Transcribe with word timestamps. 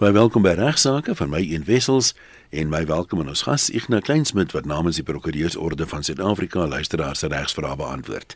Baie 0.00 0.14
welkom 0.16 0.40
by 0.40 0.54
Regsake 0.56 1.12
van 1.14 1.28
my 1.28 1.42
een 1.44 1.66
wessels 1.68 2.14
en 2.48 2.70
my 2.72 2.80
welkom 2.88 3.20
aan 3.20 3.28
ons 3.28 3.42
gas 3.44 3.66
Ignas 3.70 4.00
Kleinsmid 4.06 4.54
wat 4.56 4.64
namens 4.64 4.96
die 4.96 5.04
Prokureursorde 5.04 5.84
van 5.86 6.00
Suid-Afrika 6.02 6.64
luisteraars 6.66 7.20
se 7.20 7.28
regsvrae 7.28 7.76
beantwoord. 7.76 8.32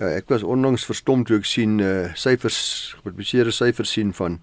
Ja, 0.00 0.08
ek 0.08 0.32
was 0.32 0.42
onlangs 0.42 0.86
verstom 0.88 1.26
toe 1.28 1.36
ek 1.36 1.44
sien 1.44 1.76
uh 1.84 2.08
syfers, 2.16 2.94
gepubliseerde 2.96 3.52
syfers 3.52 3.92
sien 3.92 4.14
van 4.16 4.40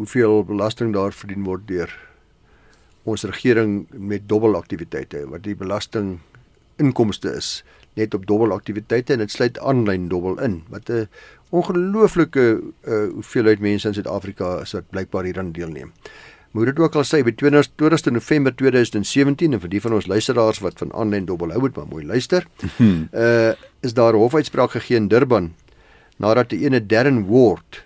hoeveel 0.00 0.40
belasting 0.48 0.96
daar 0.96 1.12
verdien 1.12 1.44
word 1.44 1.68
deur 1.68 1.92
ons 3.04 3.28
regering 3.28 3.84
met 3.92 4.24
dobbelaktiwiteite 4.24 5.26
wat 5.28 5.44
die 5.44 5.54
belasting 5.54 6.16
inkomste 6.80 7.36
is 7.36 7.60
net 7.96 8.14
op 8.14 8.26
dobbelaktiwiteite 8.28 9.12
en 9.12 9.24
dit 9.24 9.32
sluit 9.32 9.58
aanlyn 9.58 10.08
dobbel 10.12 10.40
in 10.44 10.62
wat 10.72 10.90
'n 10.90 11.08
ongelooflike 11.50 12.44
uh, 12.84 13.08
hoeveelheid 13.14 13.60
mense 13.60 13.88
in 13.88 13.94
Suid-Afrika 13.94 14.60
is 14.60 14.72
wat 14.72 14.90
blykbaar 14.90 15.24
hieraan 15.24 15.52
deelneem. 15.52 15.92
Moet 16.50 16.66
dit 16.66 16.78
ook 16.78 16.94
al 16.96 17.04
sê 17.04 17.22
by 17.24 17.32
20 17.32 18.10
November 18.10 18.54
2017 18.54 19.52
en 19.52 19.60
vir 19.60 19.68
die 19.68 19.80
van 19.80 19.92
ons 19.92 20.06
luisteraars 20.06 20.58
wat 20.64 20.78
van 20.78 20.92
aanlyn 20.92 21.26
dobbel 21.28 21.50
hou 21.50 21.60
moet 21.60 21.76
maar 21.76 21.86
mooi 21.86 22.06
luister. 22.06 22.46
uh 23.12 23.52
is 23.86 23.94
daar 23.94 24.12
'n 24.12 24.18
hofuitspraak 24.18 24.70
gegee 24.70 24.96
in 24.96 25.08
Durban 25.08 25.54
nadat 26.16 26.52
'n 26.52 26.64
ene 26.64 26.86
Darren 26.86 27.26
Ward 27.26 27.84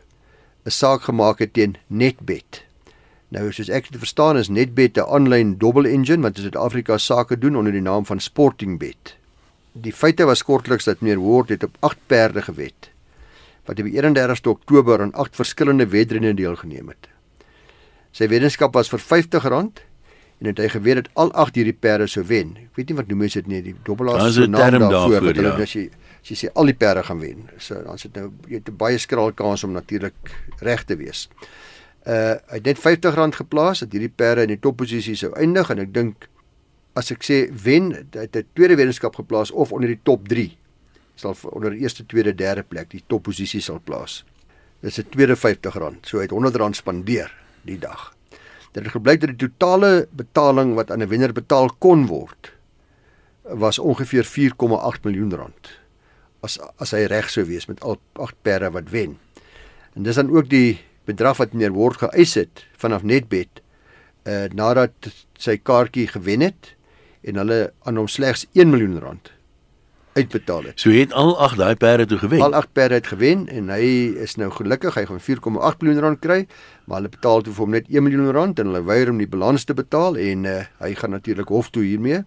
'n 0.65 0.71
saak 0.71 1.03
gemaak 1.03 1.39
het 1.39 1.53
teen 1.53 1.77
Netbet. 1.87 2.65
Nou 3.29 3.53
soos 3.53 3.69
ek 3.69 3.91
dit 3.91 3.99
verstaan 3.99 4.37
is 4.37 4.49
Netbet 4.49 4.97
'n 4.97 5.07
aanlyn 5.07 5.59
dobbel 5.59 5.85
engine 5.85 6.23
wat 6.23 6.37
in 6.37 6.43
Suid-Afrika 6.43 6.99
sake 6.99 7.39
doen 7.39 7.57
onder 7.57 7.73
die 7.73 7.83
naam 7.83 8.07
van 8.07 8.21
Sportingbet 8.21 9.17
die 9.73 9.93
feite 9.93 10.27
was 10.27 10.43
kortliks 10.43 10.85
dat 10.85 11.01
meneer 11.01 11.21
Ward 11.21 11.49
het 11.49 11.65
op 11.65 11.77
8 11.81 11.99
perde 12.07 12.43
gewed 12.43 12.91
wat 13.69 13.79
op 13.79 13.87
31 13.87 14.47
Oktober 14.47 15.01
aan 15.01 15.13
8 15.13 15.37
verskillende 15.37 15.87
wedrenne 15.87 16.35
deelgeneem 16.35 16.89
het. 16.89 17.09
Sy 18.11 18.27
weddenskap 18.27 18.75
was 18.75 18.91
vir 18.91 18.99
R50 18.99 19.47
en 20.41 20.49
het 20.49 20.59
hy 20.59 20.69
geweet 20.73 21.03
dat 21.03 21.09
al 21.21 21.33
8 21.39 21.59
hierdie 21.61 21.77
perde 21.77 22.07
sou 22.09 22.25
wen. 22.27 22.55
Ek 22.57 22.79
weet 22.79 22.91
nie 22.91 22.97
wat 22.97 23.11
noem 23.13 23.25
jy 23.27 23.31
dit 23.35 23.51
nie, 23.53 23.61
die 23.69 23.75
dobbelaars 23.87 24.35
se 24.35 24.47
naam 24.49 24.79
daarvoor 24.81 25.29
dat 25.29 25.37
hulle 25.39 25.53
ja. 25.53 25.67
as 25.69 25.75
jy 25.77 25.85
as 26.21 26.33
jy 26.33 26.37
sê 26.41 26.51
al 26.59 26.71
die 26.73 26.77
perde 26.77 27.05
gaan 27.05 27.21
wen. 27.21 27.45
So 27.61 27.79
dan 27.85 28.01
sit 28.01 28.17
nou 28.17 28.31
jy 28.49 28.59
het 28.59 28.69
'n 28.69 28.77
baie 28.77 28.99
skraal 28.99 29.33
kans 29.33 29.65
om 29.65 29.73
natuurlik 29.77 30.35
reg 30.61 30.85
te 30.85 30.97
wees. 30.97 31.29
Uh 32.07 32.41
hy 32.49 32.59
het 32.59 32.65
net 32.65 32.81
R50 32.81 33.37
geplaas 33.37 33.85
dat 33.85 33.93
hierdie 33.93 34.13
perde 34.17 34.43
in 34.43 34.57
die 34.57 34.61
topposisie 34.61 35.17
sou 35.17 35.33
eindig 35.37 35.71
en 35.71 35.79
ek 35.79 35.93
dink 35.95 36.29
as 36.95 37.11
ek 37.11 37.23
sê 37.23 37.49
wen 37.65 37.93
het 38.11 38.37
'n 38.37 38.47
tweede 38.55 38.77
wetenskap 38.77 39.15
geplaas 39.15 39.51
of 39.51 39.73
onder 39.73 39.89
die 39.89 40.01
top 40.03 40.29
3 40.29 40.57
sal 41.21 41.37
onder 41.53 41.75
die 41.75 41.85
eerste, 41.85 42.07
tweede, 42.07 42.35
derde 42.35 42.63
plek 42.63 42.91
die 42.91 43.03
topposisie 43.07 43.61
sal 43.61 43.81
plaas. 43.85 44.25
Dis 44.81 44.99
'n 44.99 45.09
tweede 45.11 45.37
R50. 45.37 46.01
So 46.03 46.19
hy 46.19 46.23
het 46.25 46.33
R100 46.33 46.77
spandeer 46.77 47.31
die 47.63 47.79
dag. 47.79 48.15
Dit 48.73 48.85
het 48.85 48.93
gebleik 48.93 49.21
dat 49.21 49.37
die 49.37 49.49
totale 49.49 50.09
betaling 50.11 50.75
wat 50.75 50.91
aan 50.91 51.03
'n 51.03 51.09
wenner 51.09 51.33
betaal 51.33 51.69
kon 51.79 52.07
word 52.07 52.53
was 53.43 53.79
ongeveer 53.79 54.25
4,8 54.25 55.05
miljoen 55.05 55.35
rand. 55.35 55.79
As 56.41 56.59
as 56.79 56.91
hy 56.91 57.05
reg 57.05 57.31
sou 57.31 57.45
wees 57.45 57.67
met 57.67 57.83
al 57.83 58.01
8 58.13 58.35
perde 58.43 58.71
wat 58.71 58.91
wen. 58.91 59.19
En 59.95 60.03
dis 60.03 60.15
dan 60.15 60.31
ook 60.31 60.49
die 60.49 60.81
bedrag 61.05 61.37
wat 61.37 61.53
meneer 61.53 61.73
word 61.73 61.97
geëis 61.97 62.35
het 62.35 62.65
vanaf 62.77 63.03
Netbet 63.03 63.63
uh 64.25 64.47
nadat 64.53 64.93
sy 65.39 65.57
kaartjie 65.57 66.07
gewen 66.07 66.41
het 66.41 66.77
en 67.23 67.37
hulle 67.43 67.61
aan 67.85 67.97
hom 67.97 68.09
slegs 68.09 68.47
1 68.53 68.71
miljoen 68.71 68.99
rand 68.99 69.33
uitbetaal 70.13 70.65
het. 70.71 70.81
So 70.81 70.91
het 70.91 71.13
al 71.13 71.37
8 71.39 71.57
daai 71.57 71.75
perde 71.77 72.07
toe 72.07 72.19
gewen. 72.19 72.43
Al 72.43 72.55
8 72.55 72.73
perde 72.73 72.95
het 72.95 73.07
gewen 73.07 73.47
en 73.49 73.69
hy 73.71 73.85
is 74.19 74.35
nou 74.41 74.51
gelukkig, 74.51 74.97
hy 74.99 75.05
gaan 75.07 75.23
4,8 75.23 75.85
miljoen 75.85 76.03
rand 76.03 76.19
kry, 76.25 76.41
maar 76.85 77.01
hulle 77.01 77.13
betaal 77.13 77.45
toe 77.47 77.55
vir 77.55 77.65
hom 77.65 77.77
net 77.77 77.89
1 77.89 78.05
miljoen 78.07 78.33
rand 78.35 78.59
en 78.59 78.73
hulle 78.73 78.83
weier 78.89 79.13
om 79.13 79.21
die 79.23 79.29
balans 79.31 79.65
te 79.65 79.77
betaal 79.77 80.19
en 80.19 80.49
uh, 80.51 80.57
hy 80.83 80.93
gaan 80.99 81.15
natuurlik 81.15 81.53
hof 81.55 81.71
toe 81.71 81.85
hiermee. 81.87 82.25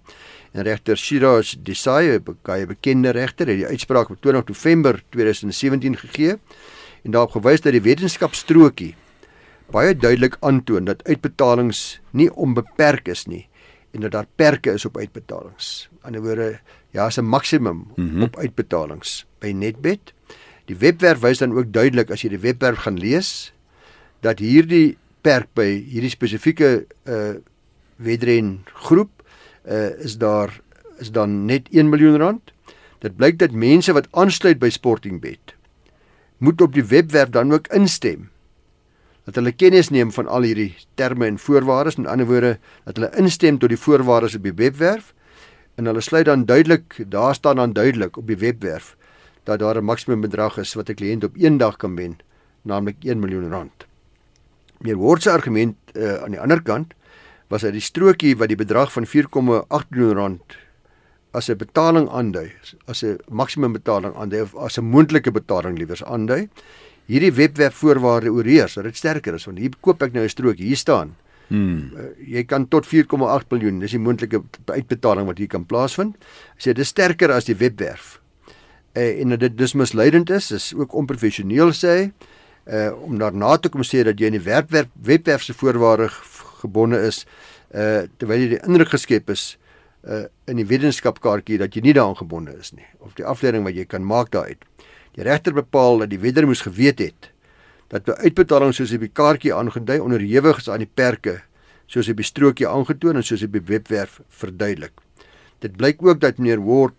En 0.54 0.64
regter 0.68 0.98
Shiraz 0.98 1.56
Desai, 1.60 2.20
'n 2.20 2.68
bekende 2.68 3.12
regter, 3.12 3.48
het 3.48 3.58
die 3.58 3.68
uitspraak 3.68 4.10
op 4.10 4.22
20 4.22 4.48
November 4.48 5.04
2017 5.10 5.98
gegee 5.98 6.38
en 7.04 7.12
daarop 7.12 7.32
gewys 7.32 7.62
dat 7.62 7.74
die 7.74 7.82
wetenskapstrokie 7.82 8.96
baie 9.72 9.96
duidelik 9.96 10.38
aantoon 10.40 10.86
dat 10.86 11.04
uitbetalings 11.04 12.00
nie 12.12 12.30
onbeperk 12.32 13.08
is 13.08 13.26
nie 13.28 13.48
en 13.94 14.02
dat 14.02 14.12
daar 14.12 14.28
perke 14.36 14.74
is 14.74 14.86
op 14.86 14.98
uitbetalings. 14.98 15.90
Aan 16.02 16.12
die 16.12 16.22
ander 16.22 16.22
woorde, 16.22 16.60
ja, 16.90 17.06
is 17.08 17.18
'n 17.18 17.26
maksimum 17.26 17.88
mm 17.96 18.10
-hmm. 18.10 18.22
op 18.22 18.38
uitbetalings 18.38 19.26
by 19.40 19.52
Netbet. 19.52 20.14
Die 20.66 20.78
webwerf 20.78 21.20
wys 21.20 21.38
dan 21.38 21.58
ook 21.58 21.74
duidelik 21.74 22.12
as 22.12 22.22
jy 22.22 22.30
die 22.30 22.40
webwerf 22.40 22.78
gaan 22.78 22.98
lees 22.98 23.54
dat 24.20 24.40
hierdie 24.40 24.98
perk 25.22 25.48
by 25.54 25.84
hierdie 25.88 26.10
spesifieke 26.10 26.86
uh 27.04 27.36
wedren 27.96 28.66
groep 28.74 29.24
uh 29.66 30.00
is 30.00 30.18
daar 30.18 30.62
is 30.98 31.12
dan 31.12 31.46
net 31.46 31.68
1 31.72 31.90
miljoen 31.90 32.18
rand. 32.18 32.54
Dit 33.00 33.16
blyk 33.16 33.40
dat 33.40 33.52
mense 33.52 33.94
wat 33.94 34.08
aansluit 34.12 34.60
by 34.60 34.70
Sportingbet 34.70 35.56
moet 36.38 36.62
op 36.62 36.74
die 36.74 36.84
webwerf 36.84 37.30
dan 37.30 37.54
ook 37.54 37.68
instem 37.68 38.30
dat 39.26 39.36
hulle 39.36 39.52
kennis 39.52 39.90
neem 39.90 40.12
van 40.12 40.28
al 40.28 40.42
hierdie 40.42 40.74
terme 41.00 41.26
en 41.26 41.40
voorwaardes, 41.40 41.96
met 41.96 42.08
ander 42.08 42.28
woorde 42.28 42.58
dat 42.84 42.96
hulle 42.96 43.12
instem 43.18 43.58
tot 43.58 43.70
die 43.72 43.80
voorwaardes 43.80 44.36
op 44.36 44.44
die 44.44 44.56
webwerf 44.56 45.14
en 45.76 45.86
hulle 45.86 46.02
sluit 46.02 46.26
dan 46.26 46.46
duidelik, 46.46 47.00
daar 47.08 47.36
staan 47.36 47.56
dan 47.56 47.74
duidelik 47.74 48.18
op 48.18 48.28
die 48.28 48.38
webwerf 48.38 48.96
dat 49.44 49.60
daar 49.60 49.78
'n 49.78 49.84
maksimum 49.84 50.22
bedrag 50.22 50.58
is 50.58 50.74
wat 50.74 50.90
'n 50.90 50.94
kliënt 50.94 51.24
op 51.24 51.36
een 51.36 51.58
dag 51.58 51.78
kan 51.78 51.96
wen, 51.96 52.18
naamlik 52.62 52.96
1 53.04 53.20
miljoen 53.20 53.50
rand. 53.50 53.86
Meer 54.80 54.96
woordse 54.96 55.32
argument 55.32 55.76
uh, 55.94 56.14
aan 56.14 56.32
die 56.32 56.40
ander 56.40 56.62
kant 56.62 56.94
was 57.48 57.62
dat 57.62 57.72
die 57.72 57.82
strokie 57.82 58.38
wat 58.38 58.48
die 58.48 58.58
bedrag 58.58 58.92
van 58.92 59.06
4,8 59.06 59.90
miljoen 59.90 60.16
rand 60.16 60.58
as 61.32 61.50
'n 61.50 61.58
betaling 61.58 62.10
aandui, 62.10 62.52
as 62.86 63.04
'n 63.04 63.18
maksimum 63.30 63.74
betaling 63.74 64.16
aandui 64.16 64.42
of 64.42 64.56
as 64.56 64.78
'n 64.78 64.86
moontlike 64.86 65.32
betaling 65.32 65.78
liewers 65.78 66.04
aandui, 66.04 66.50
hierdie 67.08 67.34
webwerf 67.36 67.76
voorwaarde 67.82 68.32
oorheers 68.32 68.78
dat 68.80 68.84
dit 68.84 68.98
sterker 68.98 69.34
is 69.34 69.46
want 69.46 69.60
hier 69.60 69.76
koop 69.82 70.02
ek 70.04 70.14
nou 70.14 70.24
'n 70.24 70.30
strook 70.30 70.58
hier 70.58 70.78
staan. 70.78 71.16
Hmm. 71.48 71.92
Uh, 71.96 72.10
jy 72.18 72.44
kan 72.44 72.68
tot 72.68 72.88
4,8 72.88 73.52
miljoen, 73.52 73.80
dis 73.80 73.92
die 73.92 74.00
moontlike 74.00 74.42
uitbetaling 74.66 75.28
wat 75.28 75.38
hier 75.38 75.48
kan 75.48 75.66
plaasvind. 75.66 76.16
As 76.58 76.66
jy 76.66 76.74
dit 76.74 76.88
sterker 76.88 77.32
as 77.32 77.46
die 77.46 77.56
webwerf. 77.56 78.22
Uh, 78.96 79.22
en 79.22 79.38
dit 79.38 79.58
dis 79.58 79.74
misleidend 79.74 80.30
is, 80.30 80.52
is 80.52 80.74
ook 80.74 80.94
onprofessioneel 80.94 81.74
sê 81.74 82.12
uh 82.64 82.92
om 83.04 83.18
daarna 83.20 83.58
te 83.58 83.70
kom 83.70 83.84
sê 83.84 84.06
dat 84.08 84.20
jy 84.20 84.30
in 84.32 84.38
die 84.38 84.46
webwerf 84.46 84.88
webwerf 85.04 85.44
se 85.44 85.54
voorwaarde 85.54 86.08
gebonde 86.62 87.02
is 87.04 87.26
uh 87.76 88.06
terwyl 88.18 88.40
jy 88.40 88.54
die 88.54 88.62
indruk 88.64 88.94
geskep 88.94 89.30
is 89.30 89.58
uh 90.08 90.24
in 90.48 90.62
die 90.62 90.68
wetenskapkaartjie 90.70 91.60
dat 91.60 91.76
jy 91.76 91.84
nie 91.84 91.96
daaraan 91.98 92.16
gebonde 92.22 92.56
is 92.56 92.72
nie 92.72 92.88
of 93.04 93.18
die 93.20 93.28
afleiding 93.28 93.68
wat 93.68 93.76
jy 93.76 93.84
kan 93.86 94.06
maak 94.08 94.32
daaruit. 94.32 94.64
Die 95.14 95.24
regter 95.24 95.54
bepaal 95.54 95.98
dat 95.98 96.10
die 96.10 96.20
wedder 96.20 96.46
moes 96.46 96.62
geweet 96.66 97.00
het 97.00 97.30
dat 97.94 98.08
by 98.08 98.16
uitbetaling 98.26 98.74
soos 98.74 98.94
op 98.96 99.04
die 99.06 99.12
kaartjie 99.14 99.54
aangedui 99.54 100.00
onderhewig 100.02 100.58
is 100.64 100.70
aan 100.70 100.82
die 100.82 100.90
perke 100.90 101.42
soos 101.86 102.10
op 102.10 102.18
die 102.18 102.26
strokie 102.26 102.68
aangetoon 102.68 103.20
en 103.20 103.26
soos 103.26 103.44
op 103.46 103.54
die 103.54 103.62
webwerf 103.68 104.20
verduidelik. 104.34 104.96
Dit 105.62 105.78
blyk 105.78 106.02
ook 106.02 106.22
dat 106.24 106.40
meneer 106.42 106.64
Ward 106.64 106.98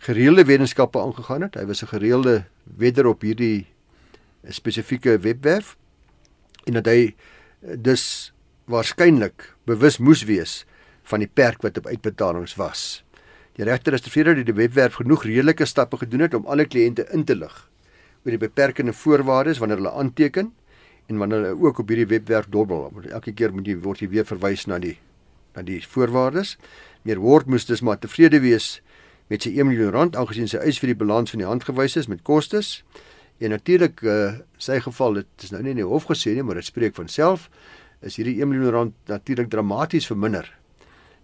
gereelde 0.00 0.46
wetenskappe 0.48 0.98
aangegaan 0.98 1.44
het. 1.44 1.54
Hy 1.54 1.66
was 1.66 1.82
'n 1.82 1.92
gereelde 1.92 2.44
wedder 2.64 3.06
op 3.06 3.20
hierdie 3.20 3.66
spesifieke 4.48 5.18
webwerf 5.18 5.76
en 6.64 6.72
dat 6.72 6.86
hy 6.86 7.14
dus 7.60 8.32
waarskynlik 8.64 9.54
bewus 9.64 9.98
moes 9.98 10.24
wees 10.24 10.64
van 11.02 11.18
die 11.18 11.30
perk 11.32 11.62
wat 11.62 11.78
op 11.78 11.86
uitbetalings 11.86 12.54
was. 12.54 13.04
Die 13.60 13.66
regter 13.68 13.92
is 13.92 14.00
tevrede 14.00 14.32
dat 14.38 14.46
die 14.48 14.56
webwerf 14.56 14.94
genoeg 14.96 15.26
redelike 15.28 15.66
stappe 15.68 15.98
gedoen 16.00 16.22
het 16.24 16.34
om 16.34 16.46
alle 16.48 16.64
kliënte 16.64 17.04
in 17.12 17.26
te 17.28 17.34
lig 17.36 17.56
oor 18.24 18.32
die 18.32 18.40
beperkende 18.40 18.94
voorwaardes 18.96 19.58
wanneer 19.60 19.82
hulle 19.82 19.90
aanteken 20.00 20.46
en 21.12 21.18
wanneer 21.20 21.42
hulle 21.44 21.66
ook 21.66 21.82
op 21.82 21.90
hierdie 21.92 22.06
webwerf 22.08 22.46
dobbel. 22.48 22.86
Elke 23.10 23.34
keer 23.36 23.52
moet 23.52 23.66
jy 23.68 23.74
word 23.84 24.00
jy 24.00 24.08
weer 24.14 24.24
verwys 24.24 24.64
na 24.64 24.78
die 24.80 24.94
na 25.52 25.64
die 25.66 25.76
voorwaardes. 25.84 26.54
Meer 27.04 27.20
word 27.20 27.50
moes 27.52 27.68
dus 27.68 27.82
maar 27.84 27.98
tevrede 28.00 28.40
wees 28.40 28.78
met 29.28 29.44
sy 29.44 29.52
1 29.52 29.68
miljoen 29.68 29.92
rand 29.92 30.16
aangesien 30.16 30.48
sy 30.48 30.62
eis 30.64 30.80
vir 30.80 30.94
die 30.94 31.00
balans 31.02 31.34
van 31.34 31.44
die 31.44 31.48
hand 31.50 31.66
gewys 31.68 31.98
is 32.00 32.08
met 32.08 32.24
kostes. 32.24 32.78
En 33.44 33.52
natuurlik 33.52 34.00
uh, 34.00 34.38
sy 34.56 34.80
geval 34.86 35.20
dit 35.20 35.44
is 35.44 35.52
nou 35.52 35.60
nie 35.66 35.74
in 35.76 35.82
die 35.82 35.90
hof 35.90 36.08
gesê 36.08 36.32
nie, 36.32 36.46
maar 36.48 36.56
dit 36.62 36.70
spreek 36.70 36.96
van 36.96 37.12
self 37.12 37.50
is 38.00 38.16
hierdie 38.16 38.38
1 38.40 38.48
miljoen 38.48 38.72
rand 38.78 38.96
natuurlik 39.12 39.52
dramaties 39.52 40.08
verminder 40.08 40.48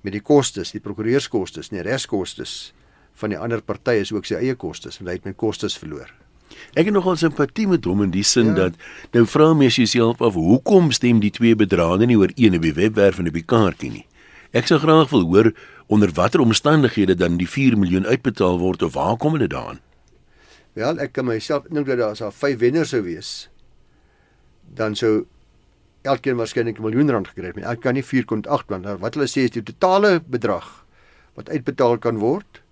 met 0.06 0.14
die 0.14 0.22
kostes, 0.22 0.70
die 0.74 0.82
prokureurskostes, 0.82 1.72
nie 1.74 1.82
regskostes 1.82 2.70
van 3.18 3.32
die 3.32 3.40
ander 3.40 3.62
partye 3.64 4.04
is 4.04 4.12
ook 4.14 4.28
sy 4.28 4.38
eie 4.38 4.54
kostes, 4.58 5.00
want 5.00 5.10
hy 5.10 5.18
het 5.18 5.26
met 5.26 5.38
kostes 5.40 5.74
verloor. 5.80 6.12
Ek 6.78 6.86
het 6.86 6.94
nogal 6.94 7.16
simpatie 7.18 7.66
met 7.68 7.86
hom 7.88 8.04
in 8.04 8.12
die 8.14 8.24
sin 8.24 8.52
ja. 8.52 8.66
dat 8.66 8.76
nou 9.16 9.24
vra 9.28 9.48
mens 9.56 9.78
jouself 9.80 10.22
af 10.22 10.36
hoekom 10.38 10.92
stem 10.94 11.18
die 11.24 11.32
twee 11.34 11.56
bedrade 11.58 12.06
nie 12.06 12.18
oor 12.20 12.30
een 12.36 12.54
op 12.58 12.64
die 12.64 12.76
webwerf 12.76 13.18
en 13.18 13.30
op 13.32 13.36
die 13.36 13.44
kaartjie 13.44 13.90
nie. 13.96 14.04
Ek 14.56 14.68
sou 14.70 14.78
graag 14.80 15.10
wil 15.10 15.26
hoor 15.32 15.50
onder 15.92 16.12
watter 16.14 16.44
omstandighede 16.44 17.16
dan 17.18 17.40
die 17.40 17.48
4 17.50 17.76
miljoen 17.78 18.06
uitbetaal 18.06 18.60
word 18.62 18.84
of 18.86 18.94
waar 18.94 19.16
kom 19.20 19.38
dit 19.40 19.50
daaraan? 19.50 19.82
Wel, 20.76 21.00
ek 21.02 21.16
kan 21.16 21.26
myself 21.26 21.66
dink 21.72 21.88
dat 21.88 21.98
daar 21.98 22.14
as 22.14 22.22
daar 22.22 22.34
5 22.34 22.60
wenners 22.60 22.92
sou 22.92 23.02
wees, 23.02 23.48
dan 24.76 24.94
sou 24.96 25.24
elkeen 26.06 26.36
waarskynlik 26.36 26.78
'n 26.78 26.82
miljoen 26.82 27.10
rand 27.10 27.28
gekry 27.28 27.46
het, 27.46 27.56
maar 27.56 27.72
ek 27.72 27.80
kan 27.80 27.94
nie 27.94 28.02
4.8 28.04 28.66
want 28.68 28.84
wat 29.00 29.14
hulle 29.14 29.26
sê 29.26 29.44
is 29.44 29.50
die 29.50 29.62
totale 29.62 30.20
bedrag 30.26 30.84
wat 31.34 31.50
uitbetaal 31.50 31.98
kan 31.98 32.18
word 32.18 32.62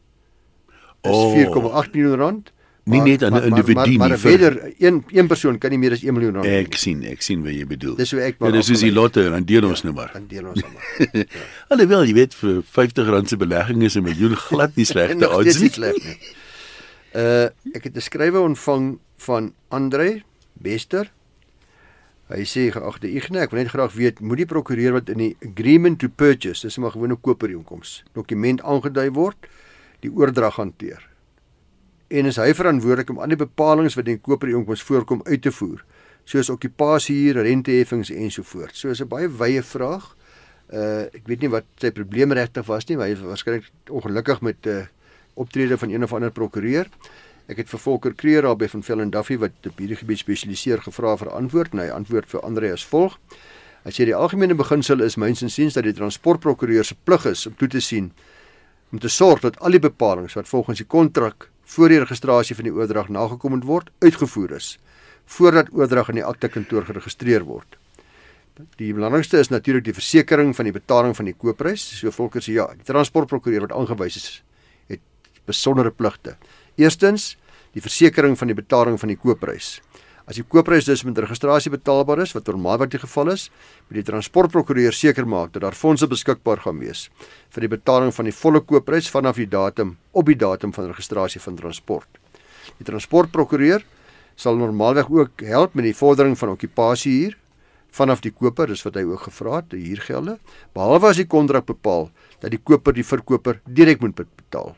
is 1.05 1.11
Oh. 1.11 1.35
4.8 1.37 1.93
miljoen 1.93 2.17
rand. 2.19 2.51
Nie 2.87 3.01
net 3.01 3.23
aan 3.23 3.33
'n 3.33 3.43
individu 3.49 3.75
maar, 3.75 3.89
nie, 3.89 3.99
maar, 3.99 4.09
maar 4.09 4.19
vir- 4.19 4.31
verder 4.39 4.73
een 4.79 5.05
een 5.09 5.27
persoon 5.27 5.59
kan 5.59 5.71
nie 5.71 5.79
meer 5.79 5.93
as 5.93 6.03
1 6.03 6.13
miljoen 6.13 6.35
rand. 6.35 6.47
Ek 6.47 6.75
sien, 6.77 7.03
ek 7.05 7.23
sien 7.23 7.43
wat 7.43 7.53
jy 7.53 7.67
bedoel. 7.67 7.95
Dis 7.97 8.11
hoe 8.11 8.21
ek 8.21 8.37
Ja, 8.41 8.51
dis 8.51 8.67
soos 8.67 8.81
die 8.81 8.93
lotte, 8.93 9.31
dan 9.31 9.45
deel 9.45 9.65
ons 9.65 9.83
nou 9.83 9.95
maar. 9.95 10.11
dan 10.13 10.27
deel 10.29 10.47
ons 10.47 10.63
almal. 10.63 11.25
Alhoewel, 11.71 12.05
jy 12.05 12.13
weet 12.13 12.35
vir 12.35 12.63
R50 12.63 13.27
se 13.29 13.37
belegging 13.37 13.83
is 13.83 13.97
'n 13.97 14.03
miljoen 14.03 14.37
glad 14.37 14.77
nie 14.77 14.85
slegte 14.93 15.29
odds 15.31 15.55
nie. 15.55 15.63
nie 15.63 15.71
sleg 15.71 15.95
nie. 16.05 16.19
Uh 17.15 17.45
ek 17.75 17.85
het 17.85 17.97
'n 17.97 18.01
skrywe 18.01 18.41
ontvang 18.41 18.99
van 19.17 19.53
Andre 19.71 20.23
Bester. 20.53 21.11
Hy 22.33 22.45
sê 22.49 22.71
geagte 22.73 23.09
Igne, 23.11 23.43
ek 23.45 23.53
wil 23.53 23.61
net 23.61 23.73
graag 23.73 23.93
weet, 23.93 24.21
moet 24.25 24.41
die 24.41 24.49
prokureur 24.49 24.95
wat 24.97 25.11
in 25.13 25.21
die 25.21 25.33
agreement 25.45 25.99
to 26.01 26.09
purchase, 26.09 26.65
dis 26.65 26.79
maar 26.81 26.95
gewone 26.95 27.19
koopooreenkoms, 27.21 27.99
dokument 28.17 28.63
aangedui 28.65 29.11
word, 29.13 29.49
die 30.01 30.09
oordrag 30.09 30.57
hanteer. 30.57 31.03
En 32.09 32.29
is 32.31 32.39
hy 32.41 32.55
verantwoordelik 32.57 33.13
om 33.13 33.21
al 33.21 33.35
die 33.35 33.41
bepalinge 33.41 33.93
wat 33.93 34.09
in 34.09 34.17
die 34.17 34.25
koopooreenkoms 34.25 34.85
voorkom 34.89 35.21
uit 35.29 35.43
te 35.45 35.53
voer, 35.53 35.85
soos 36.25 36.49
okkupasiehuur, 36.55 37.43
renteheffings 37.45 38.13
ensovoorts. 38.15 38.81
So 38.81 38.89
is 38.89 39.03
'n 39.03 39.09
baie 39.09 39.29
wye 39.29 39.63
vraag. 39.63 40.17
Uh 40.73 41.05
ek 41.13 41.29
weet 41.29 41.41
nie 41.41 41.53
wat 41.53 41.67
sy 41.77 41.91
probleem 41.91 42.33
regtig 42.33 42.65
was 42.67 42.89
nie, 42.89 42.97
maar 42.97 43.07
hy 43.07 43.13
is 43.13 43.21
waarskynlik 43.21 43.69
ongelukkig 43.91 44.41
met 44.41 44.67
'n 44.67 44.71
uh, 44.71 44.87
optrede 45.35 45.77
van 45.79 45.91
een 45.91 46.03
of 46.03 46.13
ander 46.13 46.31
prokureur. 46.31 46.89
Ek 47.45 47.59
het 47.61 47.69
vir 47.69 47.81
Volker 47.81 48.15
Kreer 48.17 48.47
daar 48.47 48.57
by 48.57 48.71
van 48.73 48.83
Velden 48.83 49.11
Duffy 49.13 49.37
wat 49.37 49.67
op 49.69 49.81
hierdie 49.83 49.99
gebied 50.01 50.23
spesialiseer 50.23 50.81
gevra 50.81 51.13
vir 51.21 51.29
antwoord 51.37 51.75
en 51.75 51.83
hy 51.83 51.91
antwoord 51.93 52.31
vir 52.33 52.41
Andre 52.41 52.71
as 52.73 52.85
volg. 52.89 53.19
Hy 53.85 53.93
sê 53.93 54.07
die 54.09 54.17
algemene 54.17 54.57
beginsel 54.57 55.05
is 55.05 55.19
myns 55.21 55.45
insiens 55.45 55.77
dat 55.77 55.85
die 55.85 55.93
transportprokureur 55.93 56.89
se 56.89 56.97
plig 57.05 57.27
is 57.29 57.45
om 57.51 57.57
toe 57.61 57.69
te 57.69 57.83
sien 57.85 58.15
om 58.95 59.01
te 59.03 59.11
sorg 59.11 59.43
dat 59.43 59.59
al 59.61 59.75
die 59.75 59.83
bepalinge 59.83 60.33
wat 60.39 60.49
volgens 60.49 60.81
die 60.81 60.89
kontrak 60.89 61.49
voor 61.75 61.93
die 61.93 61.99
registrasie 61.99 62.57
van 62.57 62.69
die 62.69 62.73
oordrag 62.73 63.09
nagekom 63.13 63.61
word, 63.67 63.91
uitgevoer 64.01 64.57
is 64.57 64.79
voordat 65.27 65.73
oordrag 65.73 66.13
in 66.13 66.21
die 66.21 66.25
akte 66.25 66.49
kantoor 66.49 66.85
geregistreer 66.85 67.45
word. 67.49 67.77
Die 68.79 68.93
belangrikste 68.95 69.41
is 69.41 69.51
natuurlik 69.51 69.85
die 69.85 69.97
versekering 69.97 70.53
van 70.57 70.69
die 70.69 70.75
betaling 70.75 71.17
van 71.17 71.27
die 71.27 71.35
koopprys. 71.35 71.83
So 71.99 72.13
Volker 72.15 72.45
sê 72.45 72.55
ja, 72.55 72.69
die 72.77 72.87
transportprokureur 72.87 73.67
wat 73.67 73.73
aangewys 73.75 74.19
is, 74.21 74.29
het 74.93 75.01
besondere 75.49 75.91
pligte. 75.91 76.37
Eerstens, 76.75 77.37
die 77.75 77.83
versekering 77.83 78.35
van 78.39 78.51
die 78.51 78.57
betaling 78.59 78.97
van 78.99 79.13
die 79.13 79.19
koopprys. 79.19 79.79
As 80.27 80.39
die 80.39 80.45
koopprys 80.49 80.87
dus 80.89 81.05
met 81.05 81.19
registrasie 81.21 81.71
betaalbaar 81.71 82.23
is, 82.25 82.33
wat 82.35 82.49
normaalweg 82.49 82.95
die 82.95 83.01
geval 83.03 83.31
is, 83.35 83.45
moet 83.87 84.01
die 84.01 84.07
transportprokureur 84.09 84.97
seker 84.97 85.29
maak 85.29 85.53
dat 85.55 85.63
daar 85.63 85.77
fondse 85.77 86.09
beskikbaar 86.11 86.65
gaan 86.65 86.81
wees 86.81 87.11
vir 87.55 87.67
die 87.67 87.71
betaling 87.77 88.11
van 88.17 88.27
die 88.27 88.35
volle 88.35 88.63
koopprys 88.65 89.11
vanaf 89.13 89.39
die 89.39 89.47
datum 89.47 89.95
op 90.17 90.27
die 90.27 90.39
datum 90.41 90.73
van 90.75 90.89
registrasie 90.91 91.43
van 91.45 91.61
transport. 91.61 92.09
Die 92.81 92.89
transportprokureur 92.89 93.85
sal 94.35 94.59
normaalweg 94.59 95.13
ook 95.13 95.45
help 95.47 95.77
met 95.79 95.87
die 95.87 95.95
vordering 95.95 96.35
van 96.41 96.57
okkupasiehuur 96.57 97.37
vanaf 97.95 98.25
die 98.25 98.33
koper, 98.35 98.73
dis 98.73 98.83
wat 98.83 98.97
hy 98.99 99.05
ook 99.07 99.29
gevra 99.29 99.61
het, 99.61 99.69
die 99.71 99.85
huurgelde, 99.93 100.41
behalwe 100.75 101.13
as 101.13 101.21
die 101.21 101.29
kontrak 101.31 101.69
bepaal 101.69 102.09
dat 102.41 102.51
die 102.51 102.59
koper 102.59 102.97
die 102.97 103.07
verkoper 103.07 103.61
direk 103.69 104.03
moet 104.03 104.19
betaal. 104.19 104.75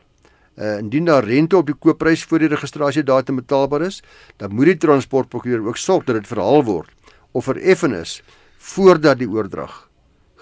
Uh 0.57 0.77
indien 0.81 1.05
daar 1.05 1.23
rente 1.23 1.57
op 1.57 1.67
die 1.69 1.75
koopprys 1.77 2.23
voor 2.25 2.41
die 2.41 2.49
registrasiedatum 2.49 3.35
betaalbaar 3.43 3.83
is, 3.85 4.01
dan 4.37 4.55
moet 4.55 4.71
die 4.71 4.77
transportprokureur 4.77 5.67
ook 5.67 5.77
sorg 5.77 6.07
dat 6.07 6.17
dit 6.17 6.27
verhaal 6.27 6.63
word 6.65 6.89
of 7.31 7.45
vereffen 7.45 7.93
is 7.93 8.21
voordat 8.57 9.19
die 9.19 9.29
oordrag 9.29 9.87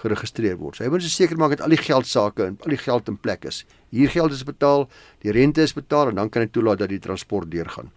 geregistreer 0.00 0.56
word. 0.60 0.76
So 0.76 0.84
hy 0.84 0.90
moet 0.92 1.04
seker 1.04 1.38
maak 1.40 1.56
dat 1.56 1.64
al 1.66 1.74
die 1.74 1.80
geldsaake 1.80 2.46
en 2.46 2.56
al 2.64 2.74
die 2.74 2.80
geld 2.80 3.08
in 3.12 3.18
plek 3.20 3.44
is. 3.48 3.64
Hier 3.94 4.12
geld 4.12 4.32
is 4.32 4.44
betaal, 4.44 4.86
die 5.24 5.32
rente 5.32 5.64
is 5.64 5.74
betaal 5.76 6.12
en 6.12 6.20
dan 6.20 6.30
kan 6.32 6.44
hy 6.44 6.50
toelaat 6.52 6.84
dat 6.84 6.92
die 6.92 7.02
transport 7.02 7.50
deurgaan. 7.52 7.92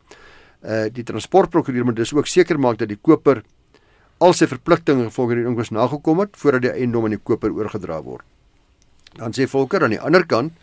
Uh 0.59 0.87
die 0.91 1.05
transportprokureur 1.07 1.87
moet 1.87 1.99
dus 1.99 2.13
ook 2.13 2.27
seker 2.27 2.59
maak 2.59 2.79
dat 2.79 2.91
die 2.91 2.99
koper 2.99 3.43
al 4.19 4.35
sy 4.35 4.47
verpligtinge 4.51 5.07
volgens 5.15 5.39
die 5.39 5.47
inkomste 5.47 5.75
nagekom 5.77 6.19
het 6.25 6.35
voordat 6.35 6.67
die 6.67 6.73
eiendom 6.75 7.07
aan 7.07 7.15
die 7.15 7.23
koper 7.23 7.53
oorgedra 7.55 8.01
word. 8.03 8.25
Dan 9.15 9.33
sê 9.33 9.47
Volker 9.47 9.83
aan 9.83 9.95
die 9.95 10.01
ander 10.03 10.25
kant 10.27 10.53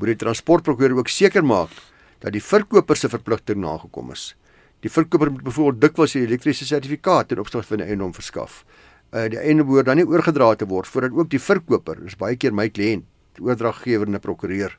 moet 0.00 0.14
die 0.14 0.20
transportprokureur 0.24 0.96
ook 0.96 1.12
seker 1.12 1.44
maak 1.44 1.72
dat 2.20 2.32
die 2.32 2.42
verkoper 2.42 2.96
se 2.96 3.08
verpligting 3.12 3.60
nagekom 3.60 4.12
is. 4.12 4.34
Die 4.80 4.92
verkoper 4.92 5.30
moet 5.30 5.44
byvoorbeeld 5.44 5.80
dikwels 5.80 6.14
'n 6.14 6.24
elektriese 6.24 6.64
sertifikaat 6.64 7.28
ten 7.28 7.38
opsigte 7.38 7.68
van 7.68 7.78
die 7.78 7.86
eiendom 7.86 8.12
verskaf. 8.14 8.64
Uh 9.12 9.28
die 9.28 9.38
eiendom 9.38 9.66
behoort 9.66 9.86
dan 9.86 9.96
nie 9.96 10.06
oorgedra 10.06 10.54
te 10.54 10.66
word 10.66 10.88
voordat 10.88 11.12
ook 11.12 11.30
die 11.30 11.40
verkoper, 11.40 12.00
dis 12.04 12.16
baie 12.16 12.36
keer 12.36 12.52
my 12.52 12.68
kliënt, 12.68 13.04
die 13.36 13.44
oordraggewer 13.44 14.06
en 14.06 14.14
'n 14.14 14.20
prokureur 14.20 14.78